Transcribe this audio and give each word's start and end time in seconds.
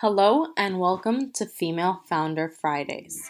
Hello 0.00 0.46
and 0.56 0.78
welcome 0.78 1.32
to 1.32 1.44
Female 1.44 2.04
Founder 2.08 2.48
Fridays. 2.48 3.20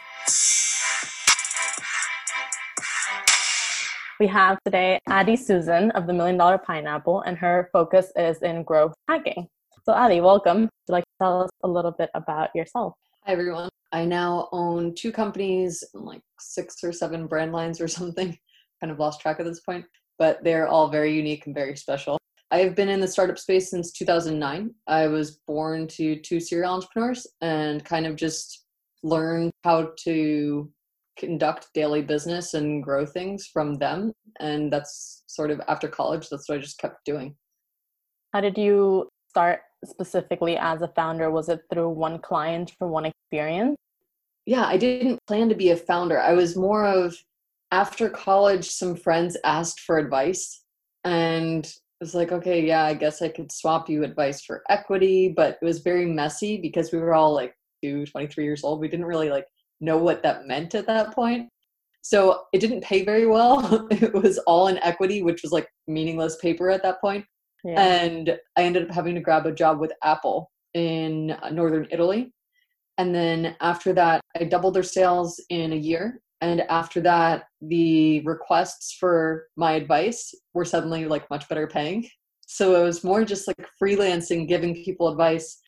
We 4.21 4.27
have 4.27 4.59
today 4.67 4.99
Addie 5.09 5.37
Susan 5.37 5.91
of 5.93 6.07
the 6.07 6.13
Million 6.13 6.37
Dollar 6.37 6.59
Pineapple, 6.59 7.23
and 7.23 7.39
her 7.39 7.71
focus 7.73 8.13
is 8.17 8.43
in 8.43 8.65
growth 8.65 8.93
hacking. 9.09 9.49
So, 9.87 9.95
Addie, 9.95 10.21
welcome. 10.21 10.61
Would 10.61 10.71
you 10.89 10.93
like 10.93 11.05
to 11.05 11.11
tell 11.19 11.41
us 11.45 11.51
a 11.65 11.69
little 11.69 11.93
bit 11.93 12.11
about 12.13 12.51
yourself? 12.55 12.93
Hi, 13.25 13.33
everyone. 13.33 13.71
I 13.93 14.05
now 14.05 14.51
own 14.53 14.95
two 14.95 15.11
companies, 15.11 15.83
like 15.95 16.21
six 16.39 16.85
or 16.85 16.93
seven 16.93 17.27
brand 17.29 17.53
lines 17.53 17.81
or 17.81 17.89
something. 17.99 18.37
Kind 18.83 18.91
of 18.91 18.99
lost 18.99 19.23
track 19.23 19.41
at 19.41 19.47
this 19.47 19.61
point, 19.61 19.87
but 20.19 20.45
they're 20.45 20.69
all 20.69 20.89
very 20.91 21.15
unique 21.15 21.47
and 21.47 21.55
very 21.55 21.79
special. 21.79 22.18
I 22.51 22.59
have 22.59 22.75
been 22.75 22.89
in 22.89 23.01
the 23.01 23.09
startup 23.09 23.39
space 23.39 23.71
since 23.71 23.93
2009. 23.93 24.75
I 24.87 25.07
was 25.07 25.41
born 25.47 25.87
to 25.89 26.17
two 26.17 26.41
serial 26.41 26.73
entrepreneurs 26.73 27.27
and 27.43 27.85
kind 27.85 28.07
of 28.07 28.17
just 28.17 28.65
learned 29.03 29.53
how 29.65 29.91
to 30.05 30.71
conduct 31.19 31.69
daily 31.75 32.01
business 32.01 32.55
and 32.55 32.83
grow 32.83 33.05
things 33.05 33.47
from 33.53 33.75
them. 33.75 34.13
And 34.41 34.73
that's 34.73 35.25
sort 35.27 35.51
of 35.51 35.61
after 35.69 35.89
college, 35.89 36.29
that's 36.29 36.49
what 36.49 36.59
I 36.59 36.61
just 36.61 36.79
kept 36.79 37.05
doing. 37.05 37.35
How 38.33 38.41
did 38.41 38.57
you 38.57 39.09
start 39.29 39.61
specifically 39.85 40.57
as 40.57 40.81
a 40.81 40.89
founder? 40.89 41.31
Was 41.31 41.49
it 41.49 41.61
through 41.73 41.91
one 41.91 42.19
client 42.19 42.73
for 42.79 42.89
one 42.89 43.05
experience? 43.05 43.77
Yeah, 44.47 44.65
I 44.65 44.79
didn't 44.79 45.19
plan 45.27 45.51
to 45.51 45.55
be 45.55 45.71
a 45.71 45.77
founder. 45.77 46.19
I 46.19 46.33
was 46.33 46.57
more 46.57 46.87
of 46.87 47.15
after 47.71 48.09
college, 48.09 48.71
some 48.71 48.97
friends 48.97 49.37
asked 49.45 49.81
for 49.81 49.99
advice. 49.99 50.63
And 51.05 51.71
was 52.01 52.15
like, 52.15 52.33
okay, 52.33 52.65
yeah, 52.65 52.85
I 52.85 52.95
guess 52.95 53.23
I 53.23 53.29
could 53.29 53.51
swap 53.51 53.89
you 53.89 54.05
advice 54.05 54.43
for 54.43 54.63
equity, 54.69 55.29
but 55.29 55.59
it 55.61 55.65
was 55.65 55.81
very 55.81 56.07
messy 56.07 56.61
because 56.61 56.93
we 56.93 56.99
were 56.99 57.15
all 57.15 57.35
like 57.35 57.55
two, 57.83 58.07
23 58.07 58.45
years 58.45 58.65
old. 58.65 58.81
We 58.81 58.89
didn't 58.89 59.07
really 59.07 59.31
like 59.31 59.47
know 59.81 59.99
what 59.99 60.23
that 60.23 60.47
meant 60.47 60.75
at 60.75 60.87
that 60.87 61.15
point. 61.15 61.49
So 62.03 62.45
it 62.53 62.61
didn't 62.61 62.85
pay 62.85 63.05
very 63.05 63.27
well. 63.27 63.87
it 63.91 64.15
was 64.15 64.39
all 64.39 64.69
in 64.69 64.79
equity, 64.79 65.23
which 65.23 65.43
was 65.43 65.53
like 65.53 65.69
meaningless 65.87 66.37
paper 66.37 66.71
at 66.71 66.83
that 66.83 67.01
point. 67.01 67.25
Yeah. 67.65 67.81
And 67.81 68.39
I 68.57 68.63
ended 68.63 68.89
up 68.89 68.95
having 68.95 69.15
to 69.17 69.21
grab 69.21 69.47
a 69.47 69.53
job 69.53 69.81
with 69.81 69.93
Apple 70.05 70.51
in 70.75 71.33
uh, 71.43 71.51
northern 71.51 71.89
Italy. 71.91 72.33
And 72.99 73.15
then 73.15 73.57
after 73.61 73.93
that, 73.95 74.21
I 74.39 74.45
doubled 74.45 74.75
their 74.75 74.83
sales 74.83 75.41
in 75.51 75.73
a 75.73 75.77
year 75.77 76.21
and 76.41 76.61
after 76.63 77.01
that 77.01 77.45
the 77.61 78.21
requests 78.21 78.97
for 78.99 79.47
my 79.57 79.73
advice 79.73 80.35
were 80.55 80.65
suddenly 80.65 81.07
like 81.07 81.29
much 81.31 81.49
better 81.49 81.67
paying. 81.67 82.09
So 82.47 82.81
it 82.81 82.85
was 82.85 83.05
more 83.05 83.25
just 83.25 83.47
like 83.47 83.69
freelancing 83.81 84.49
giving 84.49 84.75
people 84.75 85.09
advice. 85.09 85.61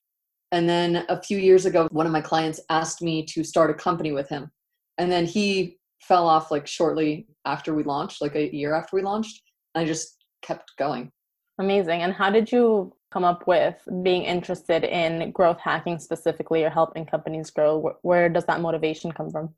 And 0.53 0.69
then 0.69 1.05
a 1.09 1.21
few 1.21 1.39
years 1.39 1.67
ago 1.67 1.89
one 1.91 2.07
of 2.07 2.13
my 2.13 2.21
clients 2.21 2.61
asked 2.71 3.03
me 3.03 3.25
to 3.27 3.45
start 3.45 3.71
a 3.71 3.75
company 3.75 4.13
with 4.13 4.29
him. 4.29 4.51
And 4.99 5.11
then 5.11 5.27
he 5.27 5.79
fell 6.01 6.29
off 6.29 6.51
like 6.51 6.67
shortly 6.67 7.27
after 7.45 7.75
we 7.75 7.83
launched 7.83 8.23
like 8.23 8.37
a 8.37 8.55
year 8.55 8.75
after 8.75 8.97
we 8.97 9.03
launched. 9.03 9.43
I 9.75 9.85
just 9.85 10.25
kept 10.43 10.73
going. 10.79 11.11
Amazing. 11.59 12.03
And 12.03 12.13
how 12.13 12.31
did 12.31 12.51
you 12.51 12.95
come 13.13 13.25
up 13.25 13.47
with 13.47 13.77
being 14.03 14.23
interested 14.23 14.85
in 14.85 15.33
growth 15.33 15.59
hacking 15.59 15.99
specifically 15.99 16.65
or 16.65 16.71
helping 16.71 17.05
companies 17.05 17.51
grow? 17.51 17.93
Where 18.03 18.29
does 18.29 18.47
that 18.47 18.61
motivation 18.61 19.13
come 19.13 19.31
from 19.31 19.55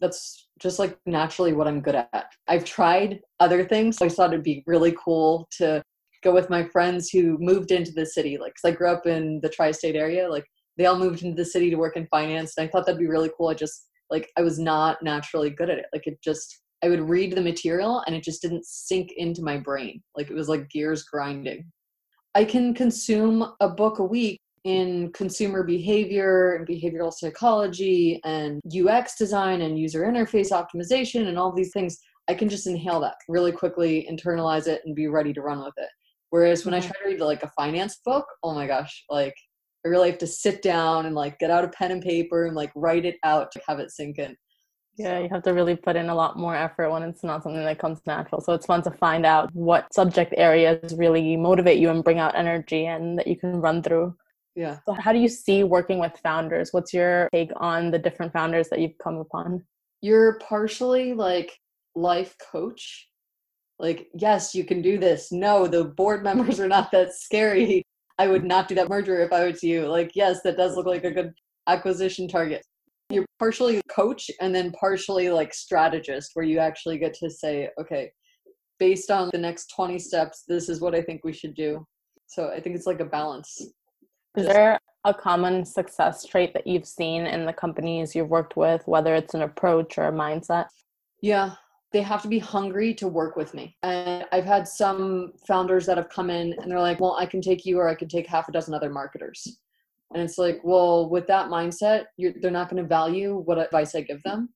that's 0.00 0.48
just 0.58 0.78
like 0.78 0.98
naturally 1.06 1.52
what 1.52 1.68
I'm 1.68 1.80
good 1.80 1.94
at. 1.94 2.26
I've 2.48 2.64
tried 2.64 3.20
other 3.40 3.64
things. 3.64 4.00
I 4.00 4.08
thought 4.08 4.32
it'd 4.32 4.44
be 4.44 4.62
really 4.66 4.94
cool 5.02 5.48
to 5.58 5.82
go 6.22 6.32
with 6.32 6.50
my 6.50 6.64
friends 6.64 7.10
who 7.10 7.36
moved 7.38 7.70
into 7.70 7.92
the 7.92 8.06
city. 8.06 8.38
Like, 8.38 8.54
cause 8.54 8.70
I 8.70 8.74
grew 8.74 8.90
up 8.90 9.06
in 9.06 9.40
the 9.42 9.48
tri 9.48 9.70
state 9.70 9.96
area. 9.96 10.28
Like, 10.28 10.44
they 10.76 10.86
all 10.86 10.98
moved 10.98 11.22
into 11.22 11.36
the 11.36 11.44
city 11.44 11.70
to 11.70 11.76
work 11.76 11.96
in 11.96 12.06
finance. 12.08 12.54
And 12.56 12.66
I 12.66 12.70
thought 12.70 12.86
that'd 12.86 12.98
be 12.98 13.06
really 13.06 13.30
cool. 13.36 13.48
I 13.48 13.54
just, 13.54 13.88
like, 14.10 14.30
I 14.36 14.42
was 14.42 14.58
not 14.58 15.02
naturally 15.02 15.50
good 15.50 15.70
at 15.70 15.78
it. 15.78 15.86
Like, 15.92 16.06
it 16.06 16.18
just, 16.22 16.62
I 16.82 16.88
would 16.88 17.08
read 17.08 17.34
the 17.34 17.40
material 17.40 18.02
and 18.06 18.16
it 18.16 18.24
just 18.24 18.42
didn't 18.42 18.66
sink 18.66 19.10
into 19.16 19.42
my 19.42 19.58
brain. 19.58 20.02
Like, 20.16 20.30
it 20.30 20.34
was 20.34 20.48
like 20.48 20.68
gears 20.70 21.04
grinding. 21.04 21.70
I 22.34 22.44
can 22.44 22.74
consume 22.74 23.52
a 23.60 23.68
book 23.68 24.00
a 24.00 24.04
week 24.04 24.40
in 24.64 25.12
consumer 25.12 25.62
behavior 25.62 26.54
and 26.54 26.66
behavioral 26.66 27.12
psychology 27.12 28.20
and 28.24 28.60
UX 28.66 29.16
design 29.16 29.60
and 29.60 29.78
user 29.78 30.02
interface 30.02 30.50
optimization 30.50 31.28
and 31.28 31.38
all 31.38 31.52
these 31.52 31.72
things, 31.72 31.98
I 32.28 32.34
can 32.34 32.48
just 32.48 32.66
inhale 32.66 33.00
that 33.00 33.16
really 33.28 33.52
quickly, 33.52 34.08
internalize 34.10 34.66
it, 34.66 34.80
and 34.86 34.96
be 34.96 35.08
ready 35.08 35.32
to 35.34 35.42
run 35.42 35.62
with 35.62 35.74
it. 35.76 35.90
Whereas 36.30 36.64
when 36.64 36.74
I 36.74 36.80
mm-hmm. 36.80 36.88
try 36.88 37.00
to 37.02 37.08
read 37.10 37.20
like 37.20 37.42
a 37.42 37.52
finance 37.56 38.00
book, 38.04 38.26
oh 38.42 38.54
my 38.54 38.66
gosh, 38.66 39.04
like 39.10 39.34
I 39.84 39.88
really 39.88 40.10
have 40.10 40.18
to 40.18 40.26
sit 40.26 40.62
down 40.62 41.06
and 41.06 41.14
like 41.14 41.38
get 41.38 41.50
out 41.50 41.64
a 41.64 41.68
pen 41.68 41.92
and 41.92 42.02
paper 42.02 42.46
and 42.46 42.56
like 42.56 42.72
write 42.74 43.04
it 43.04 43.16
out 43.22 43.52
to 43.52 43.60
have 43.68 43.78
it 43.78 43.90
sink 43.90 44.18
in. 44.18 44.34
Yeah, 44.96 45.18
you 45.18 45.28
have 45.30 45.42
to 45.42 45.52
really 45.52 45.76
put 45.76 45.96
in 45.96 46.08
a 46.08 46.14
lot 46.14 46.38
more 46.38 46.54
effort 46.54 46.90
when 46.90 47.02
it's 47.02 47.24
not 47.24 47.42
something 47.42 47.64
that 47.64 47.78
comes 47.80 48.00
natural. 48.06 48.40
So 48.40 48.52
it's 48.52 48.66
fun 48.66 48.82
to 48.82 48.92
find 48.92 49.26
out 49.26 49.52
what 49.52 49.92
subject 49.92 50.34
areas 50.36 50.94
really 50.96 51.36
motivate 51.36 51.78
you 51.78 51.90
and 51.90 52.04
bring 52.04 52.20
out 52.20 52.36
energy 52.36 52.86
and 52.86 53.18
that 53.18 53.26
you 53.26 53.36
can 53.36 53.60
run 53.60 53.82
through. 53.82 54.16
Yeah. 54.56 54.78
So 54.86 54.92
how 54.92 55.12
do 55.12 55.18
you 55.18 55.28
see 55.28 55.64
working 55.64 55.98
with 55.98 56.12
founders? 56.22 56.72
What's 56.72 56.94
your 56.94 57.28
take 57.32 57.50
on 57.56 57.90
the 57.90 57.98
different 57.98 58.32
founders 58.32 58.68
that 58.68 58.78
you've 58.78 58.98
come 59.02 59.16
upon? 59.16 59.64
You're 60.00 60.38
partially 60.38 61.12
like 61.12 61.58
life 61.94 62.36
coach. 62.52 63.08
Like, 63.78 64.08
yes, 64.14 64.54
you 64.54 64.64
can 64.64 64.82
do 64.82 64.98
this. 64.98 65.32
No, 65.32 65.66
the 65.66 65.84
board 65.84 66.22
members 66.22 66.60
are 66.60 66.68
not 66.68 66.92
that 66.92 67.12
scary. 67.14 67.82
I 68.18 68.28
would 68.28 68.44
not 68.44 68.68
do 68.68 68.76
that 68.76 68.88
merger 68.88 69.20
if 69.20 69.32
I 69.32 69.46
was 69.46 69.62
you. 69.62 69.86
Like, 69.88 70.12
yes, 70.14 70.40
that 70.44 70.56
does 70.56 70.76
look 70.76 70.86
like 70.86 71.04
a 71.04 71.10
good 71.10 71.32
acquisition 71.66 72.28
target. 72.28 72.64
You're 73.10 73.26
partially 73.40 73.82
coach 73.90 74.30
and 74.40 74.54
then 74.54 74.70
partially 74.72 75.30
like 75.30 75.52
strategist 75.52 76.30
where 76.34 76.44
you 76.44 76.60
actually 76.60 76.98
get 76.98 77.14
to 77.14 77.28
say, 77.28 77.68
okay, 77.80 78.12
based 78.78 79.10
on 79.10 79.30
the 79.32 79.38
next 79.38 79.72
20 79.74 79.98
steps, 79.98 80.44
this 80.46 80.68
is 80.68 80.80
what 80.80 80.94
I 80.94 81.02
think 81.02 81.22
we 81.24 81.32
should 81.32 81.54
do. 81.54 81.84
So 82.28 82.50
I 82.50 82.60
think 82.60 82.76
it's 82.76 82.86
like 82.86 83.00
a 83.00 83.04
balance. 83.04 83.60
Is 84.36 84.46
there 84.46 84.80
a 85.04 85.14
common 85.14 85.64
success 85.64 86.24
trait 86.24 86.54
that 86.54 86.66
you've 86.66 86.86
seen 86.86 87.26
in 87.26 87.44
the 87.46 87.52
companies 87.52 88.14
you've 88.14 88.30
worked 88.30 88.56
with, 88.56 88.82
whether 88.86 89.14
it's 89.14 89.34
an 89.34 89.42
approach 89.42 89.98
or 89.98 90.08
a 90.08 90.12
mindset? 90.12 90.66
Yeah, 91.20 91.54
they 91.92 92.02
have 92.02 92.22
to 92.22 92.28
be 92.28 92.38
hungry 92.38 92.94
to 92.94 93.06
work 93.06 93.36
with 93.36 93.54
me. 93.54 93.76
And 93.82 94.24
I've 94.32 94.44
had 94.44 94.66
some 94.66 95.32
founders 95.46 95.86
that 95.86 95.96
have 95.96 96.08
come 96.08 96.30
in 96.30 96.54
and 96.54 96.70
they're 96.70 96.80
like, 96.80 97.00
well, 97.00 97.16
I 97.18 97.26
can 97.26 97.40
take 97.40 97.64
you 97.64 97.78
or 97.78 97.88
I 97.88 97.94
can 97.94 98.08
take 98.08 98.26
half 98.26 98.48
a 98.48 98.52
dozen 98.52 98.74
other 98.74 98.90
marketers. 98.90 99.58
And 100.12 100.22
it's 100.22 100.38
like, 100.38 100.60
well, 100.62 101.08
with 101.08 101.26
that 101.26 101.48
mindset, 101.48 102.04
they're 102.18 102.50
not 102.50 102.70
going 102.70 102.82
to 102.82 102.88
value 102.88 103.42
what 103.44 103.58
advice 103.58 103.94
I 103.94 104.02
give 104.02 104.22
them, 104.22 104.48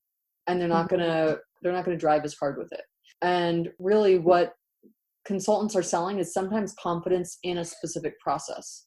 and 0.47 0.59
they're 0.59 0.67
not 0.67 0.89
going 0.89 1.01
to 1.01 1.05
mm-hmm. 1.05 1.35
they're 1.61 1.73
not 1.73 1.85
going 1.85 1.97
to 1.97 2.01
drive 2.01 2.23
as 2.23 2.33
hard 2.33 2.57
with 2.57 2.71
it. 2.71 2.83
And 3.21 3.69
really, 3.77 4.17
what 4.19 4.53
consultants 5.25 5.75
are 5.75 5.83
selling 5.83 6.19
is 6.19 6.33
sometimes 6.33 6.73
confidence 6.81 7.39
in 7.43 7.57
a 7.57 7.65
specific 7.65 8.19
process. 8.19 8.85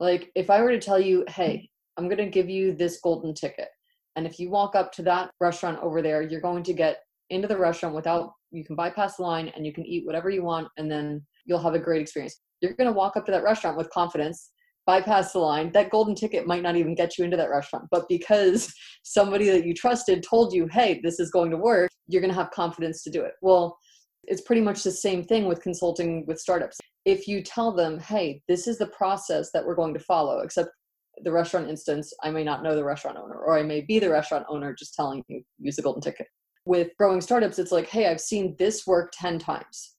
Like 0.00 0.30
if 0.34 0.50
I 0.50 0.60
were 0.62 0.70
to 0.70 0.80
tell 0.80 1.00
you, 1.00 1.20
mm-hmm. 1.20 1.42
hey, 1.42 1.70
I'm 1.96 2.08
going 2.08 2.18
to 2.18 2.26
give 2.26 2.50
you 2.50 2.74
this 2.74 3.00
golden 3.02 3.34
ticket. 3.34 3.68
And 4.16 4.26
if 4.26 4.38
you 4.38 4.50
walk 4.50 4.74
up 4.74 4.92
to 4.92 5.02
that 5.02 5.30
restaurant 5.40 5.78
over 5.82 6.02
there, 6.02 6.22
you're 6.22 6.40
going 6.40 6.62
to 6.64 6.72
get 6.72 6.98
into 7.30 7.48
the 7.48 7.56
restaurant 7.56 7.94
without, 7.94 8.32
you 8.50 8.64
can 8.64 8.76
bypass 8.76 9.16
the 9.16 9.22
line 9.22 9.52
and 9.54 9.66
you 9.66 9.72
can 9.72 9.84
eat 9.86 10.06
whatever 10.06 10.30
you 10.30 10.42
want 10.42 10.68
and 10.76 10.90
then 10.90 11.24
you'll 11.44 11.58
have 11.58 11.74
a 11.74 11.78
great 11.78 12.00
experience. 12.00 12.40
You're 12.60 12.74
going 12.74 12.86
to 12.86 12.92
walk 12.92 13.16
up 13.16 13.26
to 13.26 13.32
that 13.32 13.42
restaurant 13.42 13.76
with 13.76 13.90
confidence, 13.90 14.50
bypass 14.86 15.32
the 15.32 15.38
line. 15.38 15.70
That 15.72 15.90
golden 15.90 16.14
ticket 16.14 16.46
might 16.46 16.62
not 16.62 16.76
even 16.76 16.94
get 16.94 17.18
you 17.18 17.24
into 17.24 17.36
that 17.36 17.50
restaurant. 17.50 17.86
But 17.90 18.08
because 18.08 18.72
somebody 19.02 19.50
that 19.50 19.66
you 19.66 19.74
trusted 19.74 20.22
told 20.22 20.52
you, 20.52 20.66
hey, 20.70 21.00
this 21.02 21.20
is 21.20 21.30
going 21.30 21.50
to 21.50 21.58
work, 21.58 21.90
you're 22.06 22.22
going 22.22 22.32
to 22.32 22.40
have 22.40 22.50
confidence 22.52 23.02
to 23.02 23.10
do 23.10 23.22
it. 23.22 23.32
Well, 23.42 23.76
it's 24.24 24.42
pretty 24.42 24.62
much 24.62 24.82
the 24.82 24.90
same 24.90 25.24
thing 25.24 25.46
with 25.46 25.62
consulting 25.62 26.24
with 26.26 26.40
startups 26.40 26.78
if 27.06 27.28
you 27.28 27.40
tell 27.40 27.72
them, 27.72 27.98
hey, 28.00 28.42
this 28.48 28.66
is 28.66 28.78
the 28.78 28.88
process 28.88 29.52
that 29.52 29.64
we're 29.64 29.76
going 29.76 29.94
to 29.94 30.00
follow, 30.00 30.40
except 30.40 30.70
the 31.22 31.32
restaurant 31.32 31.70
instance, 31.70 32.12
I 32.22 32.30
may 32.30 32.42
not 32.42 32.62
know 32.64 32.74
the 32.74 32.84
restaurant 32.84 33.16
owner, 33.16 33.36
or 33.36 33.56
I 33.56 33.62
may 33.62 33.80
be 33.80 34.00
the 34.00 34.10
restaurant 34.10 34.44
owner 34.48 34.74
just 34.74 34.94
telling 34.94 35.24
you, 35.28 35.42
use 35.58 35.76
the 35.76 35.82
golden 35.82 36.02
ticket. 36.02 36.26
With 36.66 36.90
growing 36.98 37.20
startups, 37.20 37.60
it's 37.60 37.70
like, 37.70 37.88
hey, 37.88 38.08
I've 38.08 38.20
seen 38.20 38.56
this 38.58 38.88
work 38.88 39.12
10 39.16 39.38
times. 39.38 39.94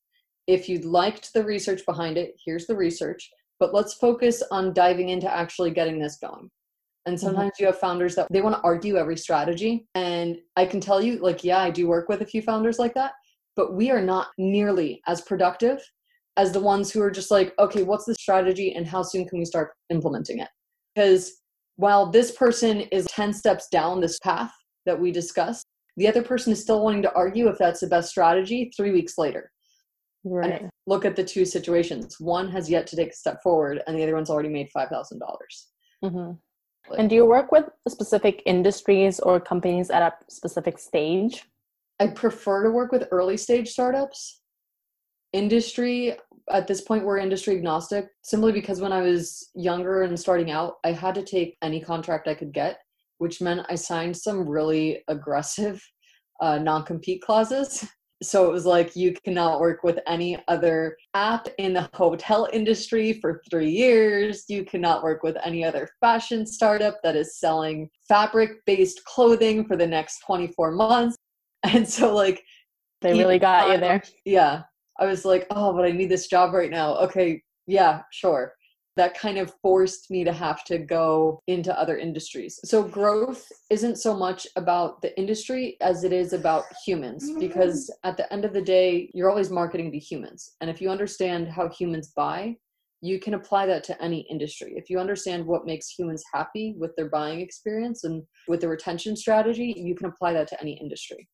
If 0.47 0.67
you 0.67 0.79
liked 0.79 1.33
the 1.33 1.43
research 1.43 1.85
behind 1.85 2.17
it, 2.17 2.35
here's 2.45 2.67
the 2.67 2.75
research, 2.75 3.31
but 3.57 3.73
let's 3.73 3.93
focus 3.93 4.43
on 4.51 4.73
diving 4.73 5.09
into 5.09 5.33
actually 5.33 5.71
getting 5.71 5.99
this 5.99 6.17
going. 6.17 6.51
And 7.05 7.15
mm-hmm. 7.15 7.25
sometimes 7.25 7.51
mm-hmm. 7.53 7.63
you 7.63 7.67
have 7.67 7.79
founders 7.79 8.15
that 8.15 8.27
they 8.31 8.41
want 8.41 8.57
to 8.57 8.61
argue 8.63 8.97
every 8.97 9.17
strategy. 9.17 9.87
And 9.95 10.37
I 10.57 10.65
can 10.65 10.81
tell 10.81 11.01
you, 11.01 11.19
like, 11.19 11.41
yeah, 11.41 11.59
I 11.59 11.71
do 11.71 11.87
work 11.87 12.09
with 12.09 12.21
a 12.21 12.25
few 12.25 12.41
founders 12.41 12.79
like 12.79 12.93
that, 12.95 13.13
but 13.55 13.73
we 13.73 13.91
are 13.91 14.01
not 14.01 14.27
nearly 14.37 15.01
as 15.07 15.21
productive 15.21 15.81
as 16.37 16.51
the 16.51 16.59
ones 16.59 16.91
who 16.91 17.01
are 17.01 17.11
just 17.11 17.31
like, 17.31 17.53
okay, 17.59 17.83
what's 17.83 18.05
the 18.05 18.15
strategy 18.15 18.73
and 18.73 18.87
how 18.87 19.01
soon 19.01 19.27
can 19.27 19.39
we 19.39 19.45
start 19.45 19.71
implementing 19.89 20.39
it? 20.39 20.49
Because 20.95 21.41
while 21.75 22.09
this 22.09 22.31
person 22.31 22.81
is 22.91 23.05
10 23.07 23.33
steps 23.33 23.67
down 23.69 23.99
this 23.99 24.17
path 24.19 24.51
that 24.85 24.99
we 24.99 25.11
discussed, 25.11 25.65
the 25.97 26.07
other 26.07 26.23
person 26.23 26.53
is 26.53 26.61
still 26.61 26.83
wanting 26.83 27.01
to 27.01 27.13
argue 27.13 27.47
if 27.49 27.57
that's 27.57 27.79
the 27.79 27.87
best 27.87 28.09
strategy 28.09 28.71
three 28.77 28.91
weeks 28.91 29.17
later. 29.17 29.51
Right. 30.23 30.61
And 30.61 30.69
look 30.85 31.05
at 31.05 31.15
the 31.15 31.23
two 31.23 31.45
situations. 31.45 32.19
One 32.19 32.49
has 32.51 32.69
yet 32.69 32.85
to 32.87 32.95
take 32.95 33.09
a 33.09 33.15
step 33.15 33.41
forward, 33.41 33.81
and 33.87 33.97
the 33.97 34.03
other 34.03 34.15
one's 34.15 34.29
already 34.29 34.49
made 34.49 34.69
$5,000. 34.75 34.91
Mm-hmm. 36.03 36.31
And 36.97 37.09
do 37.09 37.15
you 37.15 37.25
work 37.25 37.51
with 37.51 37.65
specific 37.87 38.43
industries 38.45 39.19
or 39.19 39.39
companies 39.39 39.89
at 39.89 40.01
a 40.01 40.13
specific 40.29 40.77
stage? 40.79 41.43
I 41.99 42.07
prefer 42.07 42.63
to 42.63 42.71
work 42.71 42.91
with 42.91 43.07
early 43.11 43.37
stage 43.37 43.69
startups. 43.69 44.41
Industry, 45.33 46.15
at 46.51 46.67
this 46.67 46.81
point, 46.81 47.03
we're 47.03 47.17
industry 47.17 47.55
agnostic 47.55 48.07
simply 48.21 48.51
because 48.51 48.79
when 48.79 48.93
I 48.93 49.01
was 49.01 49.49
younger 49.55 50.03
and 50.03 50.19
starting 50.19 50.51
out, 50.51 50.75
I 50.83 50.91
had 50.91 51.15
to 51.15 51.23
take 51.23 51.57
any 51.61 51.81
contract 51.81 52.27
I 52.27 52.35
could 52.35 52.53
get, 52.53 52.79
which 53.17 53.41
meant 53.41 53.65
I 53.69 53.75
signed 53.75 54.15
some 54.15 54.47
really 54.47 55.03
aggressive 55.07 55.83
uh, 56.41 56.59
non 56.59 56.83
compete 56.83 57.21
clauses. 57.21 57.87
So 58.23 58.49
it 58.49 58.51
was 58.51 58.65
like 58.65 58.95
you 58.95 59.13
cannot 59.23 59.59
work 59.59 59.83
with 59.83 59.99
any 60.07 60.41
other 60.47 60.97
app 61.13 61.47
in 61.59 61.73
the 61.73 61.87
hotel 61.93 62.47
industry 62.51 63.13
for 63.13 63.43
three 63.51 63.69
years. 63.69 64.45
You 64.47 64.65
cannot 64.65 65.03
work 65.03 65.21
with 65.21 65.37
any 65.45 65.63
other 65.63 65.87
fashion 65.99 66.47
startup 66.47 66.97
that 67.03 67.15
is 67.15 67.37
selling 67.39 67.89
fabric 68.07 68.65
based 68.65 69.03
clothing 69.05 69.65
for 69.65 69.75
the 69.75 69.85
next 69.85 70.19
24 70.25 70.71
months. 70.71 71.15
And 71.63 71.89
so, 71.89 72.13
like, 72.13 72.43
they 73.01 73.13
really 73.13 73.39
got 73.39 73.71
you 73.71 73.79
there. 73.79 74.01
Yeah. 74.25 74.61
I 74.99 75.05
was 75.05 75.25
like, 75.25 75.47
oh, 75.51 75.73
but 75.73 75.85
I 75.85 75.91
need 75.91 76.09
this 76.09 76.27
job 76.27 76.53
right 76.53 76.71
now. 76.71 76.95
Okay. 76.97 77.43
Yeah, 77.67 78.01
sure 78.11 78.53
that 78.97 79.17
kind 79.17 79.37
of 79.37 79.53
forced 79.61 80.09
me 80.09 80.23
to 80.23 80.33
have 80.33 80.63
to 80.65 80.79
go 80.79 81.41
into 81.47 81.79
other 81.79 81.97
industries. 81.97 82.59
So 82.65 82.83
growth 82.83 83.47
isn't 83.69 83.97
so 83.97 84.15
much 84.15 84.47
about 84.55 85.01
the 85.01 85.17
industry 85.17 85.77
as 85.81 86.03
it 86.03 86.11
is 86.11 86.33
about 86.33 86.65
humans 86.85 87.29
mm-hmm. 87.29 87.39
because 87.39 87.91
at 88.03 88.17
the 88.17 88.31
end 88.33 88.43
of 88.43 88.53
the 88.53 88.61
day, 88.61 89.09
you're 89.13 89.29
always 89.29 89.51
marketing 89.51 89.91
to 89.91 89.99
humans. 89.99 90.55
And 90.61 90.69
if 90.69 90.81
you 90.81 90.89
understand 90.89 91.47
how 91.47 91.69
humans 91.69 92.11
buy, 92.15 92.55
you 93.01 93.19
can 93.19 93.35
apply 93.35 93.67
that 93.67 93.83
to 93.85 94.03
any 94.03 94.21
industry. 94.31 94.73
If 94.75 94.89
you 94.89 94.99
understand 94.99 95.45
what 95.45 95.67
makes 95.67 95.89
humans 95.89 96.23
happy 96.33 96.73
with 96.79 96.95
their 96.95 97.09
buying 97.09 97.39
experience 97.39 98.03
and 98.03 98.23
with 98.47 98.61
the 98.61 98.67
retention 98.67 99.15
strategy, 99.15 99.75
you 99.77 99.93
can 99.93 100.07
apply 100.07 100.33
that 100.33 100.47
to 100.47 100.59
any 100.59 100.73
industry. 100.73 101.29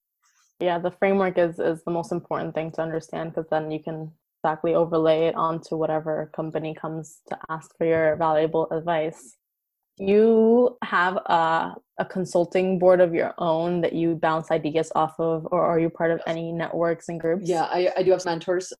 Yeah, 0.59 0.79
the 0.79 0.91
framework 0.91 1.37
is 1.37 1.59
is 1.59 1.83
the 1.83 1.91
most 1.91 2.11
important 2.11 2.53
thing 2.55 2.71
to 2.71 2.81
understand 2.81 3.33
because 3.33 3.49
then 3.49 3.71
you 3.71 3.81
can 3.81 4.11
exactly 4.43 4.75
overlay 4.75 5.27
it 5.27 5.35
onto 5.35 5.75
whatever 5.75 6.29
company 6.35 6.73
comes 6.73 7.21
to 7.29 7.37
ask 7.49 7.75
for 7.77 7.85
your 7.85 8.15
valuable 8.17 8.67
advice. 8.71 9.37
You 9.97 10.77
have 10.83 11.17
a, 11.17 11.75
a 11.99 12.05
consulting 12.05 12.79
board 12.79 12.99
of 12.99 13.13
your 13.13 13.33
own 13.37 13.81
that 13.81 13.93
you 13.93 14.15
bounce 14.15 14.51
ideas 14.51 14.91
off 14.95 15.19
of, 15.19 15.47
or 15.51 15.61
are 15.61 15.79
you 15.79 15.89
part 15.89 16.11
of 16.11 16.19
any 16.25 16.51
networks 16.51 17.09
and 17.09 17.19
groups? 17.19 17.47
Yeah, 17.47 17.63
I, 17.63 17.89
I 17.95 18.03
do 18.03 18.11
have 18.11 18.25
mentors. 18.25 18.73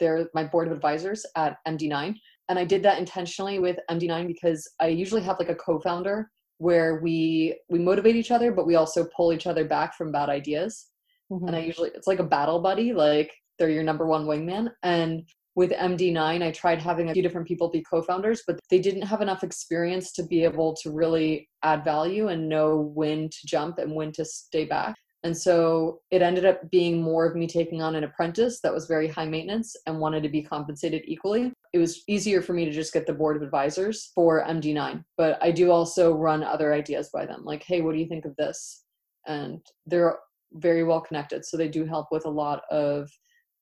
They're 0.00 0.28
my 0.34 0.44
board 0.44 0.66
of 0.66 0.74
advisors 0.74 1.24
at 1.36 1.58
MD9. 1.66 2.14
And 2.48 2.58
I 2.58 2.64
did 2.64 2.82
that 2.82 2.98
intentionally 2.98 3.58
with 3.58 3.78
MD9 3.90 4.26
because 4.26 4.68
I 4.80 4.88
usually 4.88 5.22
have 5.22 5.38
like 5.38 5.48
a 5.50 5.54
co 5.54 5.78
founder 5.78 6.30
where 6.58 6.96
we 6.96 7.56
we 7.68 7.78
motivate 7.78 8.16
each 8.16 8.32
other 8.32 8.50
but 8.52 8.66
we 8.66 8.74
also 8.74 9.06
pull 9.16 9.32
each 9.32 9.46
other 9.46 9.64
back 9.64 9.94
from 9.94 10.10
bad 10.10 10.28
ideas 10.28 10.88
mm-hmm. 11.30 11.46
and 11.46 11.56
i 11.56 11.60
usually 11.60 11.90
it's 11.94 12.06
like 12.06 12.18
a 12.18 12.24
battle 12.24 12.60
buddy 12.60 12.92
like 12.92 13.32
they're 13.58 13.70
your 13.70 13.82
number 13.82 14.06
one 14.06 14.26
wingman. 14.26 14.70
And 14.82 15.24
with 15.54 15.72
MD9, 15.72 16.42
I 16.42 16.50
tried 16.52 16.80
having 16.80 17.10
a 17.10 17.12
few 17.12 17.22
different 17.22 17.48
people 17.48 17.68
be 17.68 17.82
co 17.82 18.00
founders, 18.00 18.42
but 18.46 18.60
they 18.70 18.78
didn't 18.78 19.02
have 19.02 19.20
enough 19.20 19.42
experience 19.42 20.12
to 20.12 20.22
be 20.22 20.44
able 20.44 20.74
to 20.82 20.90
really 20.90 21.48
add 21.64 21.84
value 21.84 22.28
and 22.28 22.48
know 22.48 22.92
when 22.94 23.28
to 23.28 23.38
jump 23.46 23.78
and 23.78 23.94
when 23.94 24.12
to 24.12 24.24
stay 24.24 24.64
back. 24.64 24.94
And 25.24 25.36
so 25.36 26.00
it 26.12 26.22
ended 26.22 26.44
up 26.44 26.70
being 26.70 27.02
more 27.02 27.26
of 27.26 27.34
me 27.34 27.48
taking 27.48 27.82
on 27.82 27.96
an 27.96 28.04
apprentice 28.04 28.60
that 28.60 28.72
was 28.72 28.86
very 28.86 29.08
high 29.08 29.26
maintenance 29.26 29.74
and 29.86 29.98
wanted 29.98 30.22
to 30.22 30.28
be 30.28 30.42
compensated 30.42 31.02
equally. 31.06 31.52
It 31.72 31.78
was 31.78 32.04
easier 32.06 32.40
for 32.40 32.52
me 32.52 32.64
to 32.64 32.70
just 32.70 32.92
get 32.92 33.04
the 33.04 33.12
board 33.12 33.36
of 33.36 33.42
advisors 33.42 34.12
for 34.14 34.44
MD9, 34.44 35.02
but 35.16 35.36
I 35.42 35.50
do 35.50 35.72
also 35.72 36.14
run 36.14 36.44
other 36.44 36.72
ideas 36.72 37.10
by 37.12 37.26
them. 37.26 37.44
Like, 37.44 37.64
hey, 37.66 37.80
what 37.80 37.94
do 37.94 37.98
you 37.98 38.06
think 38.06 38.26
of 38.26 38.36
this? 38.36 38.84
And 39.26 39.60
they're 39.86 40.18
very 40.52 40.84
well 40.84 41.00
connected. 41.00 41.44
So 41.44 41.56
they 41.56 41.68
do 41.68 41.84
help 41.84 42.08
with 42.10 42.26
a 42.26 42.30
lot 42.30 42.62
of 42.70 43.10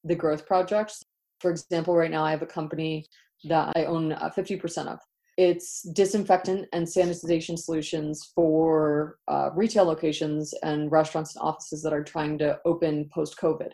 the 0.04 0.14
growth 0.14 0.46
projects. 0.46 1.02
For 1.40 1.50
example, 1.50 1.94
right 1.94 2.10
now 2.10 2.24
I 2.24 2.30
have 2.30 2.42
a 2.42 2.46
company 2.46 3.06
that 3.44 3.72
I 3.76 3.84
own 3.84 4.12
50% 4.12 4.86
uh, 4.86 4.90
of. 4.90 4.98
It's 5.36 5.82
disinfectant 5.82 6.66
and 6.72 6.86
sanitization 6.86 7.58
solutions 7.58 8.32
for 8.34 9.18
uh, 9.28 9.50
retail 9.54 9.84
locations 9.84 10.54
and 10.62 10.90
restaurants 10.90 11.36
and 11.36 11.42
offices 11.42 11.82
that 11.82 11.92
are 11.92 12.04
trying 12.04 12.38
to 12.38 12.58
open 12.64 13.10
post 13.12 13.36
COVID. 13.38 13.72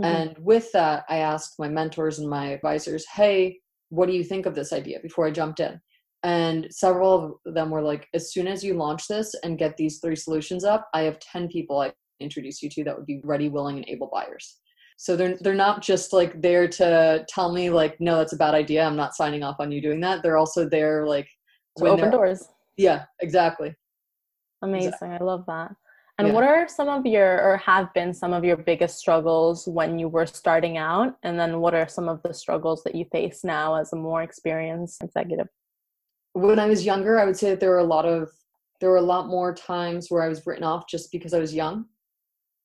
Mm-hmm. 0.00 0.04
And 0.04 0.38
with 0.38 0.70
that, 0.72 1.04
I 1.08 1.18
asked 1.18 1.58
my 1.58 1.68
mentors 1.68 2.20
and 2.20 2.28
my 2.28 2.48
advisors, 2.48 3.04
hey, 3.12 3.58
what 3.88 4.06
do 4.06 4.12
you 4.12 4.22
think 4.22 4.46
of 4.46 4.54
this 4.54 4.72
idea 4.72 5.00
before 5.02 5.26
I 5.26 5.32
jumped 5.32 5.60
in? 5.60 5.80
And 6.22 6.68
several 6.70 7.38
of 7.44 7.54
them 7.54 7.70
were 7.70 7.82
like, 7.82 8.08
as 8.14 8.32
soon 8.32 8.48
as 8.48 8.64
you 8.64 8.74
launch 8.74 9.08
this 9.08 9.34
and 9.42 9.58
get 9.58 9.76
these 9.76 9.98
three 9.98 10.16
solutions 10.16 10.64
up, 10.64 10.88
I 10.94 11.02
have 11.02 11.18
10 11.18 11.48
people 11.48 11.80
I 11.80 11.92
introduce 12.20 12.62
you 12.62 12.68
to 12.70 12.84
that 12.84 12.96
would 12.96 13.06
be 13.06 13.20
ready, 13.24 13.48
willing, 13.48 13.76
and 13.76 13.88
able 13.88 14.08
buyers. 14.12 14.58
So 14.96 15.16
they're 15.16 15.36
they're 15.40 15.54
not 15.54 15.82
just 15.82 16.12
like 16.12 16.40
there 16.40 16.68
to 16.68 17.24
tell 17.28 17.52
me 17.52 17.70
like 17.70 18.00
no 18.00 18.18
that's 18.18 18.32
a 18.32 18.36
bad 18.36 18.54
idea 18.54 18.84
I'm 18.84 18.96
not 18.96 19.14
signing 19.14 19.42
off 19.42 19.56
on 19.58 19.72
you 19.72 19.80
doing 19.80 20.00
that. 20.00 20.22
They're 20.22 20.38
also 20.38 20.68
there 20.68 21.06
like 21.06 21.28
to 21.78 21.86
open 21.86 22.10
doors. 22.10 22.48
Yeah, 22.76 23.04
exactly. 23.20 23.74
Amazing. 24.62 24.92
Exactly. 24.92 25.18
I 25.20 25.24
love 25.24 25.44
that. 25.46 25.72
And 26.18 26.28
yeah. 26.28 26.34
what 26.34 26.44
are 26.44 26.68
some 26.68 26.88
of 26.88 27.04
your 27.04 27.42
or 27.42 27.56
have 27.56 27.92
been 27.92 28.14
some 28.14 28.32
of 28.32 28.44
your 28.44 28.56
biggest 28.56 28.98
struggles 28.98 29.66
when 29.66 29.98
you 29.98 30.08
were 30.08 30.26
starting 30.26 30.78
out 30.78 31.16
and 31.24 31.38
then 31.38 31.58
what 31.58 31.74
are 31.74 31.88
some 31.88 32.08
of 32.08 32.22
the 32.22 32.32
struggles 32.32 32.84
that 32.84 32.94
you 32.94 33.04
face 33.10 33.42
now 33.42 33.74
as 33.74 33.92
a 33.92 33.96
more 33.96 34.22
experienced 34.22 35.02
executive? 35.02 35.48
When 36.34 36.60
I 36.60 36.66
was 36.66 36.86
younger, 36.86 37.18
I 37.18 37.24
would 37.24 37.36
say 37.36 37.50
that 37.50 37.58
there 37.58 37.70
were 37.70 37.78
a 37.78 37.84
lot 37.84 38.06
of 38.06 38.30
there 38.80 38.90
were 38.90 38.96
a 38.96 39.02
lot 39.02 39.26
more 39.26 39.54
times 39.54 40.08
where 40.08 40.22
I 40.22 40.28
was 40.28 40.46
written 40.46 40.64
off 40.64 40.86
just 40.88 41.10
because 41.10 41.34
I 41.34 41.38
was 41.38 41.54
young 41.54 41.86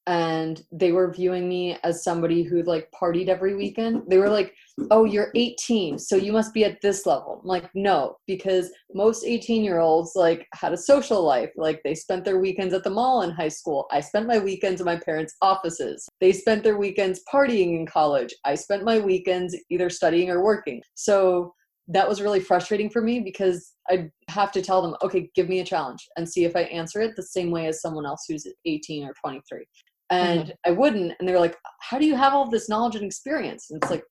and 0.09 0.63
they 0.71 0.91
were 0.91 1.13
viewing 1.13 1.47
me 1.47 1.77
as 1.83 2.03
somebody 2.03 2.41
who 2.41 2.63
like 2.63 2.89
partied 2.99 3.27
every 3.27 3.55
weekend. 3.55 4.01
They 4.07 4.17
were 4.17 4.29
like, 4.29 4.55
"Oh, 4.89 5.05
you're 5.05 5.31
18, 5.35 5.99
so 5.99 6.15
you 6.15 6.31
must 6.33 6.51
be 6.51 6.65
at 6.65 6.81
this 6.81 7.05
level." 7.05 7.39
I'm 7.43 7.47
like, 7.47 7.69
"No, 7.75 8.17
because 8.25 8.71
most 8.95 9.23
18-year-olds 9.23 10.13
like 10.15 10.47
had 10.55 10.73
a 10.73 10.77
social 10.77 11.21
life. 11.21 11.51
Like 11.55 11.81
they 11.83 11.93
spent 11.93 12.25
their 12.25 12.39
weekends 12.39 12.73
at 12.73 12.83
the 12.83 12.89
mall 12.89 13.21
in 13.21 13.29
high 13.29 13.49
school. 13.49 13.85
I 13.91 14.01
spent 14.01 14.25
my 14.25 14.39
weekends 14.39 14.81
in 14.81 14.85
my 14.85 14.95
parents' 14.97 15.35
offices. 15.43 16.09
They 16.19 16.31
spent 16.31 16.63
their 16.63 16.79
weekends 16.79 17.21
partying 17.31 17.77
in 17.79 17.85
college. 17.85 18.33
I 18.45 18.55
spent 18.55 18.83
my 18.83 18.97
weekends 18.97 19.55
either 19.69 19.91
studying 19.91 20.31
or 20.31 20.43
working." 20.43 20.81
So 20.95 21.53
that 21.87 22.09
was 22.09 22.19
really 22.21 22.39
frustrating 22.39 22.89
for 22.89 23.01
me 23.03 23.19
because 23.19 23.73
I'd 23.89 24.11
have 24.27 24.51
to 24.53 24.61
tell 24.61 24.81
them, 24.81 24.95
okay, 25.03 25.29
give 25.35 25.49
me 25.49 25.59
a 25.59 25.65
challenge 25.65 26.07
and 26.17 26.27
see 26.27 26.45
if 26.45 26.55
I 26.55 26.61
answer 26.61 27.01
it 27.01 27.15
the 27.15 27.23
same 27.23 27.49
way 27.51 27.65
as 27.67 27.81
someone 27.81 28.05
else 28.05 28.25
who's 28.27 28.45
18 28.65 29.05
or 29.05 29.13
23 29.23 29.65
and 30.09 30.41
mm-hmm. 30.41 30.51
I 30.65 30.71
wouldn't. 30.71 31.13
And 31.19 31.27
they 31.27 31.33
were 31.33 31.39
like, 31.39 31.57
How 31.81 31.99
do 31.99 32.05
you 32.05 32.15
have 32.15 32.33
all 32.33 32.49
this 32.49 32.69
knowledge 32.69 32.95
and 32.95 33.05
experience? 33.05 33.67
And 33.69 33.81
it's 33.81 33.91
like, 33.91 34.03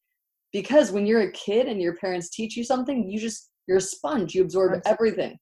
because 0.53 0.93
when 0.93 1.07
you're 1.07 1.23
a 1.23 1.33
kid 1.33 1.67
and 1.67 1.81
your 1.81 1.97
parents 1.97 2.31
teach 2.31 2.57
you 2.57 2.65
something, 2.65 3.09
you 3.09 3.19
just, 3.19 3.51
you're 3.67 3.79
a 3.79 3.83
sponge, 3.83 4.35
you 4.35 4.43
absorb 4.43 4.81
everything. 4.87 5.37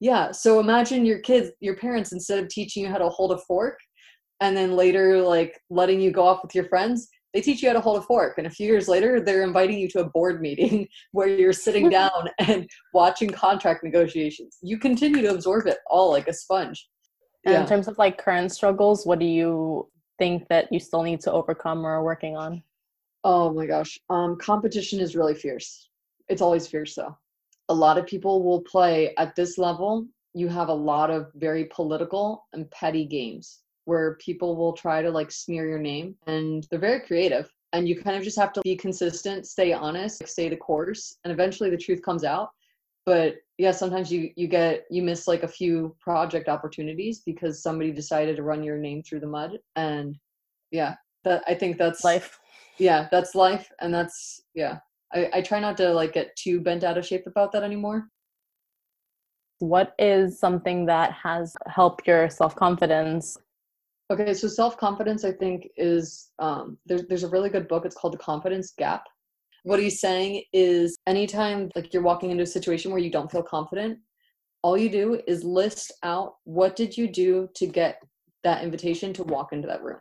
Yeah. 0.00 0.32
So 0.32 0.60
imagine 0.60 1.06
your 1.06 1.20
kids, 1.20 1.50
your 1.60 1.76
parents, 1.76 2.12
instead 2.12 2.42
of 2.42 2.48
teaching 2.48 2.82
you 2.82 2.88
how 2.88 2.98
to 2.98 3.08
hold 3.08 3.32
a 3.32 3.38
fork 3.38 3.78
and 4.40 4.56
then 4.56 4.74
later 4.74 5.22
like 5.22 5.58
letting 5.70 6.00
you 6.00 6.10
go 6.10 6.26
off 6.26 6.42
with 6.42 6.54
your 6.54 6.64
friends, 6.64 7.08
they 7.32 7.40
teach 7.40 7.62
you 7.62 7.68
how 7.68 7.74
to 7.74 7.80
hold 7.80 7.98
a 7.98 8.02
fork. 8.02 8.34
And 8.36 8.46
a 8.46 8.50
few 8.50 8.66
years 8.66 8.88
later, 8.88 9.20
they're 9.20 9.44
inviting 9.44 9.78
you 9.78 9.88
to 9.90 10.00
a 10.00 10.10
board 10.10 10.40
meeting 10.40 10.88
where 11.12 11.28
you're 11.28 11.52
sitting 11.52 11.88
down 12.00 12.28
and 12.40 12.68
watching 12.92 13.30
contract 13.30 13.84
negotiations. 13.84 14.58
You 14.62 14.78
continue 14.78 15.22
to 15.22 15.34
absorb 15.34 15.66
it 15.66 15.78
all 15.88 16.10
like 16.10 16.28
a 16.28 16.34
sponge. 16.34 16.88
And 17.44 17.54
yeah. 17.54 17.60
in 17.62 17.66
terms 17.66 17.88
of 17.88 17.98
like 17.98 18.18
current 18.18 18.52
struggles, 18.52 19.04
what 19.04 19.18
do 19.18 19.26
you 19.26 19.88
think 20.18 20.48
that 20.48 20.72
you 20.72 20.78
still 20.78 21.02
need 21.02 21.20
to 21.20 21.32
overcome 21.32 21.84
or 21.84 21.90
are 21.90 22.04
working 22.04 22.36
on? 22.36 22.62
Oh 23.24 23.52
my 23.52 23.66
gosh. 23.66 23.98
Um, 24.10 24.36
competition 24.36 25.00
is 25.00 25.16
really 25.16 25.34
fierce. 25.34 25.88
It's 26.28 26.42
always 26.42 26.66
fierce 26.66 26.94
though. 26.94 27.16
A 27.68 27.74
lot 27.74 27.98
of 27.98 28.06
people 28.06 28.42
will 28.42 28.60
play 28.60 29.14
at 29.16 29.34
this 29.34 29.58
level. 29.58 30.06
You 30.34 30.48
have 30.48 30.68
a 30.68 30.74
lot 30.74 31.10
of 31.10 31.30
very 31.34 31.66
political 31.66 32.46
and 32.52 32.70
petty 32.70 33.04
games 33.04 33.60
where 33.84 34.14
people 34.16 34.56
will 34.56 34.72
try 34.72 35.02
to 35.02 35.10
like 35.10 35.30
smear 35.30 35.68
your 35.68 35.78
name 35.78 36.14
and 36.26 36.66
they're 36.70 36.78
very 36.78 37.00
creative. 37.00 37.50
And 37.72 37.88
you 37.88 38.00
kind 38.00 38.16
of 38.16 38.22
just 38.22 38.38
have 38.38 38.52
to 38.52 38.60
be 38.62 38.76
consistent, 38.76 39.46
stay 39.46 39.72
honest, 39.72 40.26
stay 40.28 40.48
the 40.48 40.56
course, 40.56 41.16
and 41.24 41.32
eventually 41.32 41.70
the 41.70 41.76
truth 41.76 42.02
comes 42.02 42.22
out 42.22 42.50
but 43.04 43.36
yeah 43.58 43.70
sometimes 43.70 44.12
you 44.12 44.30
you 44.36 44.46
get 44.48 44.84
you 44.90 45.02
miss 45.02 45.26
like 45.28 45.42
a 45.42 45.48
few 45.48 45.94
project 46.00 46.48
opportunities 46.48 47.20
because 47.20 47.62
somebody 47.62 47.92
decided 47.92 48.36
to 48.36 48.42
run 48.42 48.62
your 48.62 48.78
name 48.78 49.02
through 49.02 49.20
the 49.20 49.26
mud 49.26 49.58
and 49.76 50.16
yeah 50.70 50.94
that 51.24 51.42
i 51.46 51.54
think 51.54 51.78
that's 51.78 52.04
life. 52.04 52.40
yeah 52.78 53.08
that's 53.10 53.34
life 53.34 53.70
and 53.80 53.92
that's 53.92 54.42
yeah 54.54 54.78
I, 55.14 55.30
I 55.34 55.42
try 55.42 55.60
not 55.60 55.76
to 55.78 55.92
like 55.92 56.14
get 56.14 56.34
too 56.36 56.60
bent 56.60 56.84
out 56.84 56.98
of 56.98 57.06
shape 57.06 57.26
about 57.26 57.52
that 57.52 57.62
anymore. 57.62 58.08
What 59.58 59.94
is 59.98 60.40
something 60.40 60.86
that 60.86 61.12
has 61.12 61.54
helped 61.66 62.06
your 62.06 62.28
self-confidence? 62.28 63.38
Okay 64.10 64.34
so 64.34 64.48
self-confidence 64.48 65.24
i 65.24 65.32
think 65.32 65.68
is 65.76 66.30
um, 66.38 66.76
there's, 66.86 67.06
there's 67.06 67.22
a 67.22 67.28
really 67.28 67.48
good 67.48 67.68
book 67.68 67.86
it's 67.86 67.94
called 67.94 68.12
the 68.12 68.18
confidence 68.18 68.72
gap 68.76 69.04
what 69.62 69.80
he's 69.80 70.00
saying 70.00 70.44
is 70.52 70.96
anytime 71.06 71.70
like 71.74 71.92
you're 71.92 72.02
walking 72.02 72.30
into 72.30 72.42
a 72.42 72.46
situation 72.46 72.90
where 72.90 73.00
you 73.00 73.10
don't 73.10 73.30
feel 73.30 73.42
confident, 73.42 73.98
all 74.62 74.76
you 74.76 74.88
do 74.88 75.20
is 75.26 75.44
list 75.44 75.92
out 76.02 76.34
what 76.44 76.76
did 76.76 76.96
you 76.96 77.08
do 77.08 77.48
to 77.54 77.66
get 77.66 77.98
that 78.44 78.62
invitation 78.62 79.12
to 79.14 79.24
walk 79.24 79.52
into 79.52 79.68
that 79.68 79.82
room. 79.82 80.00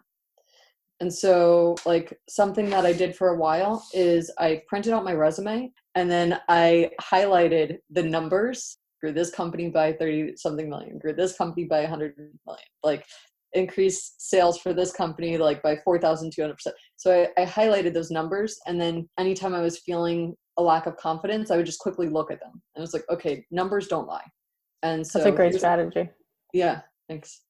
And 0.99 1.11
so, 1.11 1.75
like, 1.83 2.15
something 2.29 2.69
that 2.69 2.85
I 2.85 2.93
did 2.93 3.15
for 3.15 3.29
a 3.29 3.37
while 3.37 3.83
is 3.91 4.31
I 4.37 4.61
printed 4.67 4.93
out 4.93 5.03
my 5.03 5.13
resume 5.13 5.71
and 5.95 6.09
then 6.11 6.39
I 6.47 6.91
highlighted 7.01 7.77
the 7.89 8.03
numbers 8.03 8.77
grew 9.01 9.11
this 9.11 9.31
company 9.31 9.69
by 9.69 9.93
30 9.93 10.37
something 10.37 10.69
million, 10.69 10.99
grew 10.99 11.13
this 11.13 11.35
company 11.35 11.65
by 11.65 11.81
100 11.81 12.15
million, 12.17 12.63
like 12.83 13.03
increase 13.53 14.15
sales 14.17 14.57
for 14.59 14.73
this 14.73 14.91
company 14.91 15.37
like 15.37 15.61
by 15.61 15.75
4,200%. 15.87 16.55
So 16.97 17.27
I, 17.37 17.41
I 17.41 17.45
highlighted 17.45 17.93
those 17.93 18.11
numbers. 18.11 18.59
And 18.67 18.79
then 18.79 19.09
anytime 19.19 19.53
I 19.53 19.61
was 19.61 19.79
feeling 19.79 20.35
a 20.57 20.63
lack 20.63 20.85
of 20.85 20.97
confidence, 20.97 21.51
I 21.51 21.57
would 21.57 21.65
just 21.65 21.79
quickly 21.79 22.07
look 22.07 22.31
at 22.31 22.39
them. 22.39 22.61
And 22.75 22.83
it's 22.83 22.93
like, 22.93 23.05
okay, 23.09 23.45
numbers 23.51 23.87
don't 23.87 24.07
lie. 24.07 24.25
And 24.83 25.05
so 25.05 25.19
that's 25.19 25.31
a 25.31 25.35
great 25.35 25.55
strategy. 25.55 26.09
Yeah, 26.53 26.81
thanks. 27.07 27.41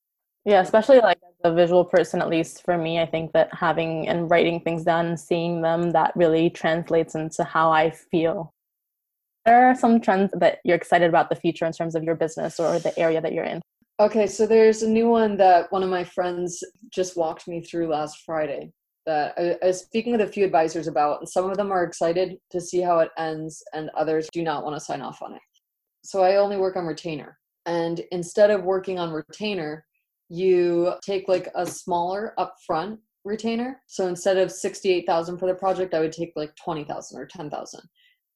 Yeah, 0.45 0.61
especially 0.61 0.99
like 0.99 1.19
as 1.23 1.51
a 1.51 1.53
visual 1.53 1.85
person, 1.85 2.21
at 2.21 2.29
least 2.29 2.63
for 2.63 2.77
me, 2.77 2.99
I 2.99 3.05
think 3.05 3.31
that 3.33 3.49
having 3.53 4.07
and 4.07 4.29
writing 4.29 4.59
things 4.59 4.83
down, 4.83 5.15
seeing 5.15 5.61
them, 5.61 5.91
that 5.91 6.13
really 6.15 6.49
translates 6.49 7.13
into 7.13 7.43
how 7.43 7.71
I 7.71 7.91
feel. 7.91 8.53
There 9.45 9.69
are 9.69 9.75
some 9.75 10.01
trends 10.01 10.31
that 10.37 10.59
you're 10.63 10.75
excited 10.75 11.09
about 11.09 11.29
the 11.29 11.35
future 11.35 11.65
in 11.65 11.73
terms 11.73 11.95
of 11.95 12.03
your 12.03 12.15
business 12.15 12.59
or 12.59 12.79
the 12.79 12.97
area 12.97 13.21
that 13.21 13.33
you're 13.33 13.43
in. 13.43 13.61
Okay, 14.01 14.25
so 14.25 14.47
there's 14.47 14.81
a 14.81 14.89
new 14.89 15.07
one 15.09 15.37
that 15.37 15.71
one 15.71 15.83
of 15.83 15.89
my 15.91 16.03
friends 16.03 16.63
just 16.89 17.15
walked 17.15 17.47
me 17.47 17.61
through 17.61 17.87
last 17.87 18.23
Friday 18.25 18.73
that 19.05 19.35
I, 19.37 19.55
I 19.61 19.67
was 19.67 19.81
speaking 19.81 20.11
with 20.11 20.21
a 20.21 20.27
few 20.27 20.43
advisors 20.43 20.87
about, 20.87 21.19
and 21.19 21.29
some 21.29 21.47
of 21.47 21.55
them 21.55 21.71
are 21.71 21.83
excited 21.83 22.39
to 22.49 22.59
see 22.59 22.81
how 22.81 22.97
it 22.97 23.11
ends, 23.19 23.63
and 23.73 23.91
others 23.95 24.27
do 24.33 24.41
not 24.41 24.63
want 24.63 24.75
to 24.75 24.83
sign 24.83 25.03
off 25.03 25.21
on 25.21 25.35
it. 25.35 25.41
So 26.03 26.23
I 26.23 26.37
only 26.37 26.57
work 26.57 26.77
on 26.77 26.87
retainer. 26.87 27.37
And 27.67 28.01
instead 28.11 28.49
of 28.49 28.63
working 28.63 28.97
on 28.97 29.11
retainer, 29.11 29.85
you 30.29 30.95
take 31.05 31.27
like 31.27 31.49
a 31.53 31.63
smaller 31.63 32.33
upfront 32.39 32.97
retainer. 33.23 33.83
So 33.85 34.07
instead 34.07 34.39
of 34.39 34.51
68,000 34.51 35.37
for 35.37 35.45
the 35.45 35.53
project, 35.53 35.93
I 35.93 35.99
would 35.99 36.11
take 36.11 36.33
like 36.35 36.55
20,000 36.55 37.19
or 37.19 37.27
10,000. 37.27 37.81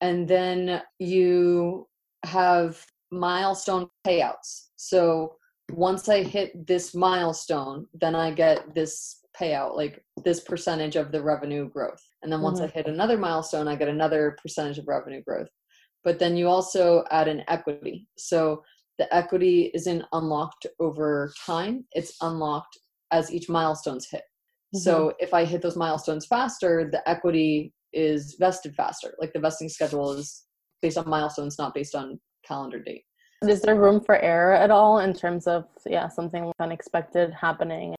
And 0.01 0.27
then 0.27 0.83
you 0.99 1.87
have 2.23 2.85
milestone 3.09 3.87
payouts. 4.05 4.67
So 4.75 5.37
once 5.71 6.09
I 6.09 6.23
hit 6.23 6.67
this 6.67 6.93
milestone, 6.93 7.87
then 7.93 8.15
I 8.15 8.31
get 8.31 8.73
this 8.73 9.21
payout, 9.39 9.75
like 9.75 10.03
this 10.23 10.39
percentage 10.39 10.95
of 10.95 11.11
the 11.11 11.21
revenue 11.21 11.69
growth. 11.69 12.01
And 12.23 12.31
then 12.31 12.41
once 12.41 12.59
mm-hmm. 12.59 12.69
I 12.69 12.71
hit 12.71 12.87
another 12.87 13.17
milestone, 13.17 13.67
I 13.67 13.75
get 13.75 13.89
another 13.89 14.37
percentage 14.41 14.77
of 14.77 14.87
revenue 14.87 15.21
growth. 15.23 15.49
But 16.03 16.19
then 16.19 16.37
you 16.37 16.47
also 16.47 17.03
add 17.11 17.27
an 17.27 17.43
equity. 17.47 18.07
So 18.17 18.63
the 18.97 19.13
equity 19.13 19.71
isn't 19.73 20.03
unlocked 20.13 20.65
over 20.79 21.31
time 21.45 21.85
it's 21.91 22.15
unlocked 22.21 22.77
as 23.11 23.31
each 23.31 23.49
milestone's 23.49 24.07
hit 24.09 24.21
mm-hmm. 24.21 24.79
so 24.79 25.13
if 25.19 25.33
i 25.33 25.43
hit 25.43 25.61
those 25.61 25.75
milestones 25.75 26.25
faster 26.25 26.89
the 26.91 27.07
equity 27.09 27.73
is 27.93 28.35
vested 28.39 28.75
faster 28.75 29.15
like 29.19 29.33
the 29.33 29.39
vesting 29.39 29.69
schedule 29.69 30.11
is 30.11 30.43
based 30.81 30.97
on 30.97 31.09
milestones 31.09 31.57
not 31.57 31.73
based 31.73 31.95
on 31.95 32.19
calendar 32.47 32.79
date 32.79 33.03
is 33.47 33.61
there 33.61 33.75
room 33.75 34.01
for 34.01 34.17
error 34.17 34.53
at 34.53 34.71
all 34.71 34.99
in 34.99 35.13
terms 35.13 35.47
of 35.47 35.65
yeah 35.85 36.07
something 36.07 36.51
unexpected 36.59 37.33
happening 37.33 37.95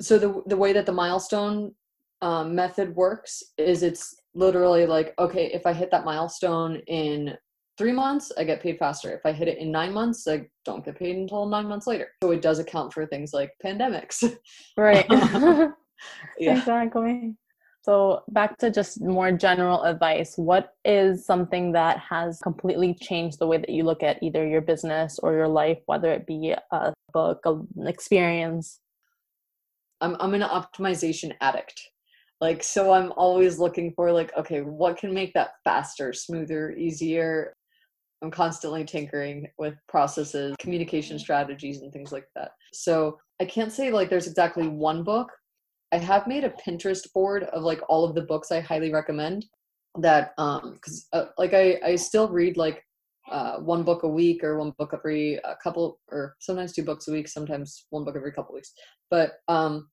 so 0.00 0.18
the 0.18 0.42
the 0.46 0.56
way 0.56 0.72
that 0.72 0.86
the 0.86 0.92
milestone 0.92 1.74
um, 2.22 2.54
method 2.54 2.94
works 2.94 3.42
is 3.56 3.82
it's 3.82 4.14
literally 4.34 4.86
like 4.86 5.14
okay 5.18 5.46
if 5.52 5.66
i 5.66 5.72
hit 5.72 5.90
that 5.90 6.04
milestone 6.04 6.76
in 6.86 7.36
three 7.80 7.92
months, 7.92 8.30
I 8.36 8.44
get 8.44 8.62
paid 8.62 8.78
faster. 8.78 9.10
If 9.10 9.24
I 9.24 9.32
hit 9.32 9.48
it 9.48 9.56
in 9.56 9.72
nine 9.72 9.94
months, 9.94 10.28
I 10.28 10.46
don't 10.66 10.84
get 10.84 10.98
paid 10.98 11.16
until 11.16 11.46
nine 11.46 11.66
months 11.66 11.86
later. 11.86 12.08
So 12.22 12.30
it 12.30 12.42
does 12.42 12.58
account 12.58 12.92
for 12.92 13.06
things 13.06 13.32
like 13.32 13.52
pandemics. 13.64 14.36
Right. 14.76 15.06
yeah. 16.38 16.58
Exactly. 16.58 17.34
So, 17.82 18.24
back 18.28 18.58
to 18.58 18.70
just 18.70 19.00
more 19.00 19.32
general 19.32 19.82
advice. 19.84 20.34
What 20.36 20.74
is 20.84 21.24
something 21.24 21.72
that 21.72 21.98
has 21.98 22.38
completely 22.40 22.94
changed 22.94 23.38
the 23.38 23.46
way 23.46 23.56
that 23.56 23.70
you 23.70 23.84
look 23.84 24.02
at 24.02 24.22
either 24.22 24.46
your 24.46 24.60
business 24.60 25.18
or 25.18 25.32
your 25.32 25.48
life, 25.48 25.78
whether 25.86 26.12
it 26.12 26.26
be 26.26 26.54
a 26.72 26.92
book, 27.14 27.40
an 27.46 27.86
experience? 27.86 28.80
I'm, 30.02 30.16
I'm 30.20 30.34
an 30.34 30.42
optimization 30.42 31.32
addict. 31.40 31.80
Like, 32.40 32.62
so 32.62 32.92
I'm 32.92 33.12
always 33.16 33.58
looking 33.58 33.92
for, 33.94 34.12
like, 34.12 34.32
okay, 34.36 34.60
what 34.60 34.98
can 34.98 35.14
make 35.14 35.32
that 35.34 35.52
faster, 35.64 36.12
smoother, 36.12 36.72
easier? 36.72 37.54
I'm 38.22 38.30
constantly 38.30 38.84
tinkering 38.84 39.48
with 39.58 39.74
processes, 39.88 40.54
communication 40.58 41.18
strategies, 41.18 41.80
and 41.80 41.92
things 41.92 42.12
like 42.12 42.26
that. 42.34 42.52
So 42.72 43.18
I 43.40 43.46
can't 43.46 43.72
say 43.72 43.90
like 43.90 44.10
there's 44.10 44.26
exactly 44.26 44.68
one 44.68 45.02
book. 45.02 45.30
I 45.92 45.98
have 45.98 46.26
made 46.26 46.44
a 46.44 46.50
Pinterest 46.50 47.12
board 47.12 47.44
of 47.44 47.62
like 47.62 47.80
all 47.88 48.04
of 48.04 48.14
the 48.14 48.22
books 48.22 48.52
I 48.52 48.60
highly 48.60 48.92
recommend. 48.92 49.46
That 49.98 50.32
um, 50.38 50.74
because 50.74 51.08
uh, 51.12 51.26
like 51.36 51.52
I 51.52 51.80
I 51.84 51.96
still 51.96 52.28
read 52.28 52.56
like 52.56 52.84
uh, 53.30 53.56
one 53.56 53.82
book 53.82 54.04
a 54.04 54.08
week 54.08 54.44
or 54.44 54.58
one 54.58 54.72
book 54.78 54.90
every 54.94 55.34
a 55.36 55.56
couple 55.62 55.98
or 56.12 56.36
sometimes 56.38 56.72
two 56.72 56.84
books 56.84 57.08
a 57.08 57.12
week, 57.12 57.26
sometimes 57.26 57.86
one 57.90 58.04
book 58.04 58.14
every 58.16 58.32
couple 58.32 58.54
weeks. 58.54 58.72
But 59.10 59.32
um, 59.48 59.88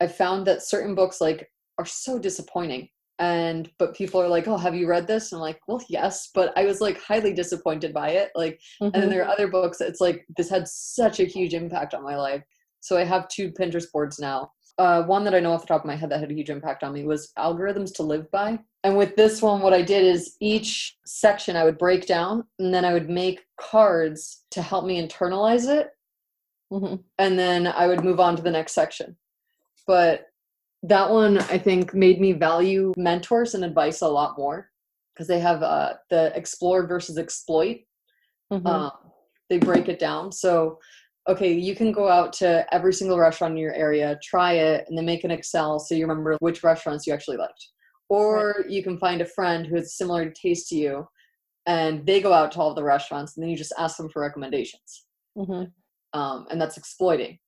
I 0.00 0.06
found 0.06 0.46
that 0.46 0.62
certain 0.62 0.94
books 0.94 1.20
like 1.20 1.48
are 1.78 1.86
so 1.86 2.18
disappointing 2.18 2.88
and 3.18 3.70
but 3.78 3.94
people 3.94 4.20
are 4.20 4.28
like 4.28 4.48
oh 4.48 4.56
have 4.56 4.74
you 4.74 4.88
read 4.88 5.06
this 5.06 5.32
and 5.32 5.38
i'm 5.38 5.42
like 5.42 5.60
well 5.68 5.82
yes 5.88 6.30
but 6.34 6.52
i 6.56 6.64
was 6.64 6.80
like 6.80 7.00
highly 7.00 7.32
disappointed 7.32 7.92
by 7.92 8.08
it 8.10 8.30
like 8.34 8.54
mm-hmm. 8.54 8.86
and 8.86 8.94
then 8.94 9.02
mm-hmm. 9.02 9.10
there 9.10 9.24
are 9.24 9.30
other 9.30 9.48
books 9.48 9.80
it's 9.80 10.00
like 10.00 10.24
this 10.36 10.50
had 10.50 10.66
such 10.66 11.20
a 11.20 11.24
huge 11.24 11.54
impact 11.54 11.94
on 11.94 12.02
my 12.02 12.16
life 12.16 12.42
so 12.80 12.96
i 12.96 13.04
have 13.04 13.28
two 13.28 13.50
pinterest 13.52 13.92
boards 13.92 14.18
now 14.18 14.50
uh, 14.78 15.02
one 15.02 15.24
that 15.24 15.34
i 15.34 15.40
know 15.40 15.52
off 15.52 15.62
the 15.62 15.66
top 15.66 15.82
of 15.82 15.86
my 15.86 15.96
head 15.96 16.10
that 16.10 16.20
had 16.20 16.30
a 16.30 16.34
huge 16.34 16.50
impact 16.50 16.82
on 16.82 16.92
me 16.92 17.04
was 17.04 17.32
algorithms 17.38 17.94
to 17.94 18.02
live 18.02 18.30
by 18.30 18.58
and 18.84 18.96
with 18.96 19.14
this 19.16 19.42
one 19.42 19.60
what 19.60 19.74
i 19.74 19.82
did 19.82 20.04
is 20.04 20.36
each 20.40 20.96
section 21.04 21.56
i 21.56 21.64
would 21.64 21.78
break 21.78 22.06
down 22.06 22.44
and 22.58 22.72
then 22.72 22.84
i 22.84 22.92
would 22.92 23.10
make 23.10 23.44
cards 23.60 24.44
to 24.50 24.62
help 24.62 24.84
me 24.84 25.00
internalize 25.00 25.68
it 25.68 25.90
mm-hmm. 26.72 26.96
and 27.18 27.38
then 27.38 27.66
i 27.66 27.86
would 27.86 28.04
move 28.04 28.20
on 28.20 28.36
to 28.36 28.42
the 28.42 28.50
next 28.50 28.72
section 28.72 29.16
but 29.86 30.26
that 30.82 31.10
one 31.10 31.38
I 31.38 31.58
think 31.58 31.94
made 31.94 32.20
me 32.20 32.32
value 32.32 32.92
mentors 32.96 33.54
and 33.54 33.64
advice 33.64 34.00
a 34.00 34.08
lot 34.08 34.36
more 34.36 34.70
because 35.14 35.28
they 35.28 35.38
have 35.38 35.62
uh, 35.62 35.94
the 36.10 36.36
explore 36.36 36.86
versus 36.86 37.18
exploit. 37.18 37.80
Mm-hmm. 38.52 38.66
Uh, 38.66 38.90
they 39.48 39.58
break 39.58 39.88
it 39.88 39.98
down. 39.98 40.32
So, 40.32 40.78
okay, 41.28 41.52
you 41.52 41.76
can 41.76 41.92
go 41.92 42.08
out 42.08 42.32
to 42.34 42.66
every 42.74 42.92
single 42.92 43.18
restaurant 43.18 43.52
in 43.52 43.58
your 43.58 43.74
area, 43.74 44.18
try 44.22 44.54
it, 44.54 44.84
and 44.88 44.98
then 44.98 45.04
make 45.04 45.24
an 45.24 45.30
Excel 45.30 45.78
so 45.78 45.94
you 45.94 46.06
remember 46.06 46.36
which 46.40 46.64
restaurants 46.64 47.06
you 47.06 47.12
actually 47.12 47.36
liked. 47.36 47.68
Or 48.08 48.56
right. 48.58 48.70
you 48.70 48.82
can 48.82 48.98
find 48.98 49.20
a 49.20 49.26
friend 49.26 49.66
who 49.66 49.76
has 49.76 49.96
similar 49.96 50.30
taste 50.30 50.68
to 50.68 50.76
you, 50.76 51.06
and 51.66 52.04
they 52.04 52.20
go 52.20 52.32
out 52.32 52.52
to 52.52 52.60
all 52.60 52.74
the 52.74 52.82
restaurants, 52.82 53.36
and 53.36 53.42
then 53.42 53.50
you 53.50 53.56
just 53.56 53.72
ask 53.78 53.96
them 53.96 54.08
for 54.08 54.20
recommendations. 54.20 55.06
Mm-hmm. 55.36 56.18
Um, 56.18 56.46
and 56.50 56.60
that's 56.60 56.76
exploiting. 56.76 57.38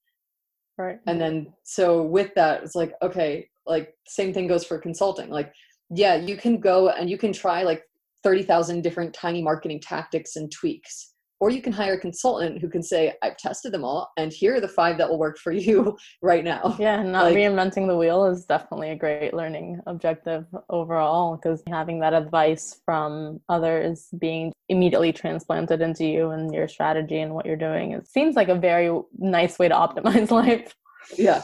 Right. 0.79 0.99
And 1.07 1.21
then 1.21 1.53
so 1.63 2.03
with 2.03 2.35
that, 2.35 2.63
it's 2.63 2.75
like, 2.75 2.95
okay, 3.03 3.49
like 3.67 3.95
same 4.07 4.33
thing 4.33 4.47
goes 4.47 4.65
for 4.65 4.79
consulting. 4.79 5.31
Like, 5.31 5.53
yeah, 5.91 6.17
you 6.17 6.37
can 6.37 6.61
go 6.61 6.89
and 6.89 7.09
you 7.09 7.19
can 7.19 7.33
try 7.33 7.63
like 7.63 7.83
30,000 8.23 8.83
different 8.83 9.15
tiny 9.15 9.43
marketing 9.43 9.81
tactics 9.81 10.37
and 10.37 10.51
tweaks. 10.51 11.14
Or 11.45 11.51
you 11.51 11.61
can 11.61 11.75
hire 11.75 11.93
a 11.93 12.01
consultant 12.01 12.59
who 12.59 12.71
can 12.71 12.83
say, 12.83 13.13
I've 13.21 13.37
tested 13.37 13.71
them 13.71 13.85
all, 13.85 14.11
and 14.17 14.33
here 14.33 14.55
are 14.55 14.63
the 14.63 14.67
five 14.67 14.97
that 14.97 15.11
will 15.11 15.19
work 15.19 15.37
for 15.37 15.53
you 15.67 15.99
right 16.23 16.43
now. 16.43 16.75
Yeah, 16.79 17.03
not 17.03 17.27
like, 17.27 17.37
reinventing 17.37 17.87
the 17.87 17.99
wheel 17.99 18.25
is 18.25 18.47
definitely 18.47 18.93
a 18.93 18.97
great 18.97 19.35
learning 19.35 19.79
objective 19.87 20.47
overall 20.71 21.37
because 21.37 21.63
having 21.69 22.01
that 22.01 22.15
advice 22.15 22.81
from 22.87 23.43
others 23.51 24.09
being 24.19 24.55
immediately 24.71 25.13
transplanted 25.13 25.83
into 25.83 26.07
you 26.07 26.31
and 26.31 26.51
your 26.55 26.67
strategy 26.67 27.19
and 27.19 27.35
what 27.35 27.45
you're 27.45 27.57
doing, 27.57 27.93
it 27.93 28.09
seems 28.09 28.37
like 28.37 28.49
a 28.49 28.55
very 28.55 28.99
nice 29.19 29.59
way 29.59 29.69
to 29.69 29.75
optimize 29.75 30.31
life. 30.47 30.75
Yeah. 31.15 31.43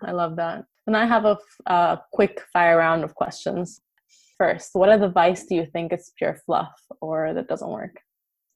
I 0.00 0.12
love 0.12 0.36
that. 0.36 0.64
And 0.86 0.96
I 0.96 1.06
have 1.06 1.24
a, 1.24 1.36
a 1.66 2.00
quick 2.12 2.40
fire 2.52 2.78
round 2.78 3.02
of 3.02 3.16
questions. 3.16 3.80
First, 4.38 4.70
what 4.74 4.90
advice 4.90 5.44
do 5.46 5.56
you 5.56 5.66
think 5.66 5.92
is 5.92 6.12
pure 6.16 6.36
fluff 6.46 6.80
or 7.00 7.34
that 7.34 7.48
doesn't 7.48 7.68
work? 7.68 8.00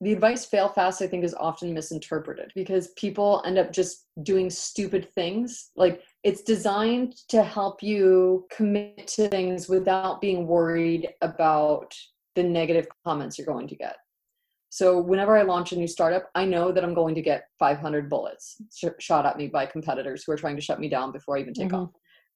The 0.00 0.12
advice 0.12 0.44
fail 0.44 0.68
fast 0.68 1.00
i 1.02 1.06
think 1.06 1.24
is 1.24 1.34
often 1.34 1.72
misinterpreted 1.72 2.52
because 2.54 2.88
people 2.96 3.42
end 3.46 3.58
up 3.58 3.72
just 3.72 4.04
doing 4.22 4.48
stupid 4.50 5.12
things. 5.14 5.70
Like 5.76 6.02
it's 6.22 6.42
designed 6.42 7.16
to 7.28 7.42
help 7.42 7.82
you 7.82 8.46
commit 8.54 9.06
to 9.08 9.28
things 9.28 9.68
without 9.68 10.20
being 10.20 10.46
worried 10.46 11.08
about 11.20 11.94
the 12.34 12.42
negative 12.42 12.86
comments 13.04 13.38
you're 13.38 13.46
going 13.46 13.68
to 13.68 13.76
get. 13.76 13.96
So 14.70 15.00
whenever 15.00 15.36
i 15.36 15.42
launch 15.42 15.70
a 15.70 15.76
new 15.76 15.86
startup 15.86 16.30
i 16.34 16.44
know 16.44 16.72
that 16.72 16.82
i'm 16.82 16.94
going 16.94 17.14
to 17.14 17.22
get 17.22 17.44
500 17.60 18.10
bullets 18.10 18.56
sh- 18.74 18.86
shot 18.98 19.24
at 19.24 19.36
me 19.36 19.46
by 19.46 19.66
competitors 19.66 20.24
who 20.24 20.32
are 20.32 20.36
trying 20.36 20.56
to 20.56 20.62
shut 20.62 20.80
me 20.80 20.88
down 20.88 21.12
before 21.12 21.36
i 21.36 21.40
even 21.40 21.54
take 21.54 21.68
mm-hmm. 21.68 21.82
off. 21.82 21.90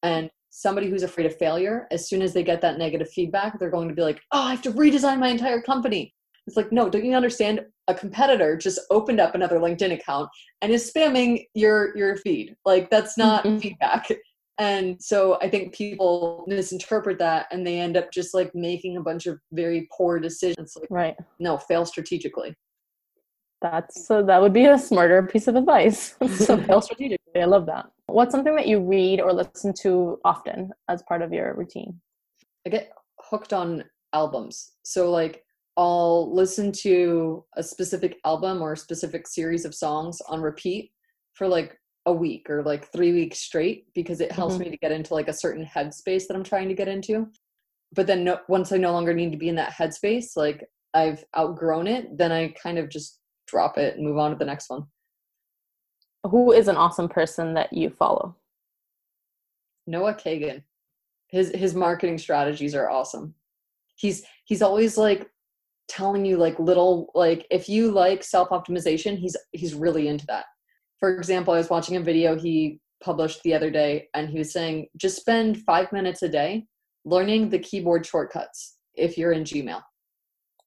And 0.05 0.31
somebody 0.51 0.89
who's 0.89 1.03
afraid 1.03 1.27
of 1.27 1.37
failure 1.37 1.89
as 1.91 2.09
soon 2.09 2.23
as 2.23 2.33
they 2.33 2.45
get 2.45 2.61
that 2.61 2.79
negative 2.79 3.11
feedback 3.11 3.59
they're 3.59 3.71
going 3.71 3.89
to 3.89 3.95
be 3.95 4.03
like 4.03 4.21
oh 4.31 4.43
i 4.43 4.51
have 4.53 4.63
to 4.63 4.71
redesign 4.71 5.19
my 5.19 5.29
entire 5.29 5.61
company 5.61 6.15
it's 6.49 6.57
like, 6.57 6.73
no, 6.73 6.89
don't 6.89 7.05
you 7.05 7.15
understand? 7.15 7.65
a 7.89 7.95
competitor 7.95 8.55
just 8.55 8.79
opened 8.91 9.19
up 9.19 9.35
another 9.35 9.59
LinkedIn 9.59 9.93
account 9.95 10.29
and 10.61 10.71
is 10.71 10.93
spamming 10.93 11.47
your 11.55 11.97
your 11.97 12.17
feed. 12.19 12.55
Like 12.67 12.91
that's 12.91 13.17
not 13.17 13.45
Mhm. 13.45 13.63
feedback. 13.63 14.09
And 14.59 15.03
so 15.03 15.39
I 15.41 15.49
think 15.49 15.73
people 15.75 16.45
misinterpret 16.47 17.19
that 17.21 17.47
and 17.51 17.67
they 17.67 17.81
end 17.81 17.97
up 17.97 18.13
just 18.13 18.35
like 18.35 18.55
making 18.55 18.99
a 18.99 19.01
bunch 19.01 19.27
of 19.27 19.41
very 19.53 19.89
poor 19.97 20.19
decisions. 20.19 20.77
Like, 20.79 20.91
Right. 20.91 21.17
no, 21.39 21.57
fail 21.57 21.87
strategically. 21.87 22.55
That's 23.63 24.07
so 24.07 24.23
that 24.23 24.43
would 24.43 24.53
be 24.53 24.67
a 24.67 24.79
smarter 24.79 25.23
piece 25.23 25.49
of 25.49 25.57
advice. 25.57 26.15
so 26.29 26.59
fail 26.59 26.83
strategically. 26.83 27.41
I 27.41 27.47
love 27.47 27.65
that. 27.67 27.87
What's 28.07 28.33
something 28.33 28.55
that 28.57 28.69
you 28.69 28.81
read 28.81 29.21
or 29.21 29.33
listen 29.33 29.73
to 29.85 30.21
often 30.25 30.73
as 30.89 31.03
part 31.05 31.23
of 31.23 31.33
your 31.33 31.55
routine? 31.55 32.01
I 32.67 32.71
get 32.71 32.93
hooked 33.19 33.55
on 33.55 33.85
albums. 34.13 34.73
So 34.83 35.11
like 35.11 35.45
I'll 35.89 36.35
listen 36.35 36.73
to 36.83 37.45
a 37.57 37.63
specific 37.63 38.19
album 38.25 38.61
or 38.61 38.73
a 38.73 38.77
specific 38.77 39.29
series 39.29 39.65
of 39.65 39.77
songs 39.77 40.21
on 40.23 40.43
repeat 40.43 40.91
for 41.35 41.47
like 41.47 41.79
a 42.05 42.13
week 42.13 42.51
or 42.51 42.65
like 42.65 42.91
3 42.91 43.13
weeks 43.13 43.39
straight 43.39 43.87
because 43.95 44.21
it 44.21 44.33
helps 44.33 44.57
Mhm. 44.57 44.59
me 44.59 44.71
to 44.71 44.77
get 44.79 44.91
into 44.91 45.15
like 45.15 45.29
a 45.29 45.33
certain 45.33 45.65
headspace 45.65 46.27
that 46.27 46.35
I'm 46.35 46.43
trying 46.43 46.69
to 46.69 46.75
get 46.75 46.89
into. 46.89 47.31
But 47.93 48.09
then 48.09 48.25
no, 48.25 48.41
once 48.49 48.73
I 48.73 48.77
no 48.77 48.91
longer 48.91 49.15
need 49.15 49.31
to 49.31 49.39
be 49.39 49.49
in 49.49 49.55
that 49.55 49.71
headspace, 49.73 50.37
like 50.37 50.69
I've 50.95 51.25
outgrown 51.37 51.87
it, 51.87 52.19
then 52.19 52.33
I 52.33 52.49
kind 52.49 52.79
of 52.79 52.89
just 52.89 53.21
drop 53.47 53.79
it 53.79 53.95
and 53.97 54.05
move 54.05 54.19
on 54.19 54.33
to 54.33 54.37
the 54.37 54.45
next 54.45 54.69
one. 54.69 54.89
Who 56.25 56.51
is 56.51 56.67
an 56.67 56.77
awesome 56.77 57.09
person 57.09 57.55
that 57.55 57.73
you 57.73 57.89
follow? 57.89 58.37
Noah 59.87 60.15
Kagan. 60.15 60.65
His 61.29 61.51
his 61.51 61.73
marketing 61.73 62.19
strategies 62.19 62.75
are 62.75 62.91
awesome. 62.91 63.37
He's 63.95 64.27
he's 64.45 64.61
always 64.61 64.99
like 64.99 65.31
telling 65.89 66.25
you 66.25 66.37
like 66.37 66.59
little 66.59 67.11
like 67.15 67.47
if 67.51 67.69
you 67.69 67.91
like 67.91 68.23
self-optimization, 68.23 69.19
he's 69.19 69.37
he's 69.53 69.75
really 69.75 70.09
into 70.09 70.27
that. 70.27 70.45
For 71.01 71.17
example, 71.17 71.55
I 71.55 71.59
was 71.59 71.71
watching 71.71 71.97
a 71.97 72.01
video 72.01 72.37
he 72.37 72.81
published 73.03 73.43
the 73.43 73.55
other 73.55 73.71
day 73.71 74.09
and 74.15 74.29
he 74.29 74.39
was 74.39 74.53
saying 74.53 74.89
just 74.97 75.21
spend 75.21 75.63
5 75.63 75.93
minutes 75.93 76.23
a 76.23 76.29
day 76.29 76.67
learning 77.05 77.49
the 77.49 77.59
keyboard 77.59 78.05
shortcuts 78.05 78.77
if 78.95 79.17
you're 79.17 79.33
in 79.33 79.45
Gmail. 79.45 79.81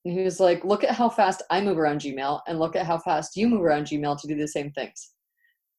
And 0.06 0.14
he 0.14 0.24
was 0.24 0.40
like, 0.40 0.64
look 0.64 0.84
at 0.84 0.96
how 0.96 1.10
fast 1.10 1.44
I 1.50 1.62
move 1.62 1.78
around 1.78 2.02
Gmail 2.02 2.42
and 2.48 2.60
look 2.60 2.76
at 2.76 2.86
how 2.86 2.98
fast 2.98 3.36
you 3.36 3.48
move 3.48 3.62
around 3.62 3.86
Gmail 3.86 4.20
to 4.20 4.28
do 4.28 4.36
the 4.36 4.48
same 4.48 4.72
things. 4.72 5.12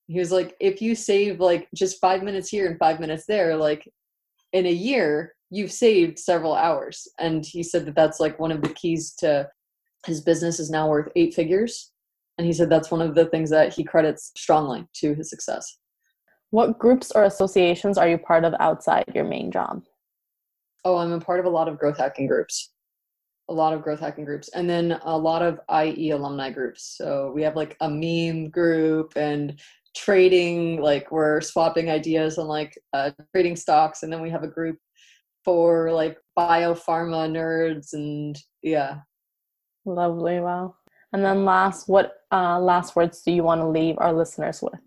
He 0.06 0.18
was 0.18 0.30
like, 0.30 0.54
if 0.60 0.80
you 0.80 0.94
save 0.94 1.40
like 1.40 1.68
just 1.74 2.00
five 2.00 2.22
minutes 2.22 2.48
here 2.48 2.68
and 2.68 2.78
five 2.78 3.00
minutes 3.00 3.24
there, 3.26 3.56
like 3.56 3.88
in 4.52 4.66
a 4.66 4.72
year, 4.72 5.34
you've 5.52 5.70
saved 5.70 6.18
several 6.18 6.54
hours. 6.54 7.06
And 7.20 7.44
he 7.44 7.62
said 7.62 7.84
that 7.84 7.94
that's 7.94 8.18
like 8.18 8.40
one 8.40 8.50
of 8.50 8.62
the 8.62 8.70
keys 8.70 9.12
to 9.18 9.48
his 10.06 10.22
business 10.22 10.58
is 10.58 10.70
now 10.70 10.88
worth 10.88 11.12
eight 11.14 11.34
figures. 11.34 11.92
And 12.38 12.46
he 12.46 12.54
said 12.54 12.70
that's 12.70 12.90
one 12.90 13.02
of 13.02 13.14
the 13.14 13.26
things 13.26 13.50
that 13.50 13.74
he 13.74 13.84
credits 13.84 14.32
strongly 14.34 14.86
to 14.94 15.14
his 15.14 15.28
success. 15.28 15.78
What 16.50 16.78
groups 16.78 17.12
or 17.12 17.24
associations 17.24 17.98
are 17.98 18.08
you 18.08 18.16
part 18.16 18.44
of 18.44 18.54
outside 18.60 19.04
your 19.14 19.24
main 19.24 19.52
job? 19.52 19.82
Oh, 20.86 20.96
I'm 20.96 21.12
a 21.12 21.20
part 21.20 21.38
of 21.38 21.46
a 21.46 21.50
lot 21.50 21.68
of 21.68 21.78
growth 21.78 21.98
hacking 21.98 22.26
groups. 22.26 22.72
A 23.50 23.52
lot 23.52 23.74
of 23.74 23.82
growth 23.82 24.00
hacking 24.00 24.24
groups. 24.24 24.48
And 24.54 24.68
then 24.68 24.98
a 25.02 25.16
lot 25.16 25.42
of 25.42 25.60
IE 25.84 26.10
alumni 26.10 26.50
groups. 26.50 26.94
So 26.96 27.30
we 27.34 27.42
have 27.42 27.56
like 27.56 27.76
a 27.80 27.90
meme 27.90 28.48
group 28.48 29.12
and 29.16 29.60
trading, 29.94 30.80
like 30.80 31.12
we're 31.12 31.42
swapping 31.42 31.90
ideas 31.90 32.38
on 32.38 32.46
like 32.46 32.78
uh, 32.94 33.10
trading 33.34 33.56
stocks. 33.56 34.02
And 34.02 34.10
then 34.10 34.22
we 34.22 34.30
have 34.30 34.44
a 34.44 34.48
group 34.48 34.78
for 35.44 35.92
like 35.92 36.18
biopharma 36.38 37.28
nerds 37.30 37.92
and 37.92 38.36
yeah. 38.62 38.98
Lovely. 39.84 40.40
Wow. 40.40 40.76
And 41.12 41.24
then 41.24 41.44
last, 41.44 41.88
what 41.88 42.14
uh, 42.32 42.58
last 42.58 42.96
words 42.96 43.22
do 43.22 43.32
you 43.32 43.42
want 43.42 43.60
to 43.60 43.68
leave 43.68 43.96
our 43.98 44.12
listeners 44.12 44.62
with? 44.62 44.80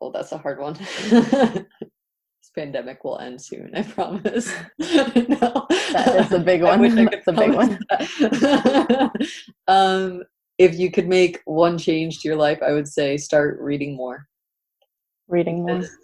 Oh, 0.00 0.10
that's 0.12 0.32
a 0.32 0.38
hard 0.38 0.58
one. 0.60 0.74
this 0.74 1.64
pandemic 2.54 3.02
will 3.02 3.18
end 3.18 3.40
soon, 3.40 3.70
I 3.74 3.82
promise. 3.82 4.52
no. 4.78 5.66
That 5.68 6.26
is 6.26 6.32
a 6.32 6.38
big 6.38 6.62
I 6.64 6.76
one. 6.76 6.98
I 6.98 7.06
could 7.06 7.12
That's 7.12 7.28
a 7.28 7.32
big 7.32 7.52
that. 7.88 9.28
um, 9.68 10.22
if 10.58 10.78
you 10.78 10.90
could 10.90 11.08
make 11.08 11.40
one 11.46 11.78
change 11.78 12.20
to 12.20 12.28
your 12.28 12.36
life, 12.36 12.62
I 12.62 12.72
would 12.72 12.88
say 12.88 13.16
start 13.16 13.58
reading 13.60 13.96
more. 13.96 14.26
Reading 15.28 15.62
more. 15.62 15.78
It's- 15.78 15.96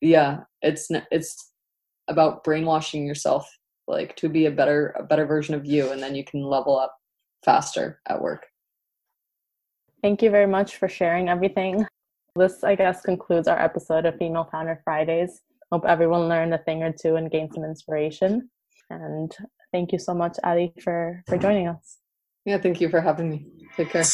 yeah, 0.00 0.40
it's 0.60 0.88
it's 1.10 1.52
about 2.08 2.44
brainwashing 2.44 3.06
yourself, 3.06 3.50
like 3.86 4.16
to 4.16 4.28
be 4.28 4.46
a 4.46 4.50
better 4.50 4.94
a 4.98 5.02
better 5.02 5.26
version 5.26 5.54
of 5.54 5.64
you, 5.64 5.90
and 5.90 6.02
then 6.02 6.14
you 6.14 6.24
can 6.24 6.42
level 6.42 6.78
up 6.78 6.96
faster 7.44 8.00
at 8.08 8.20
work. 8.20 8.46
Thank 10.02 10.22
you 10.22 10.30
very 10.30 10.46
much 10.46 10.76
for 10.76 10.88
sharing 10.88 11.28
everything. 11.28 11.86
This, 12.36 12.62
I 12.62 12.74
guess, 12.74 13.00
concludes 13.02 13.48
our 13.48 13.58
episode 13.58 14.04
of 14.04 14.16
Female 14.18 14.48
Founder 14.52 14.80
Fridays. 14.84 15.40
Hope 15.72 15.84
everyone 15.86 16.28
learned 16.28 16.54
a 16.54 16.58
thing 16.58 16.82
or 16.82 16.92
two 16.92 17.16
and 17.16 17.30
gained 17.30 17.54
some 17.54 17.64
inspiration. 17.64 18.50
And 18.90 19.34
thank 19.72 19.92
you 19.92 19.98
so 19.98 20.14
much, 20.14 20.36
Ali, 20.44 20.72
for, 20.82 21.22
for 21.26 21.38
joining 21.38 21.66
us. 21.66 21.98
Yeah, 22.44 22.58
thank 22.58 22.80
you 22.80 22.88
for 22.88 23.00
having 23.00 23.30
me. 23.30 23.46
Take 23.76 23.90
care. 23.90 24.04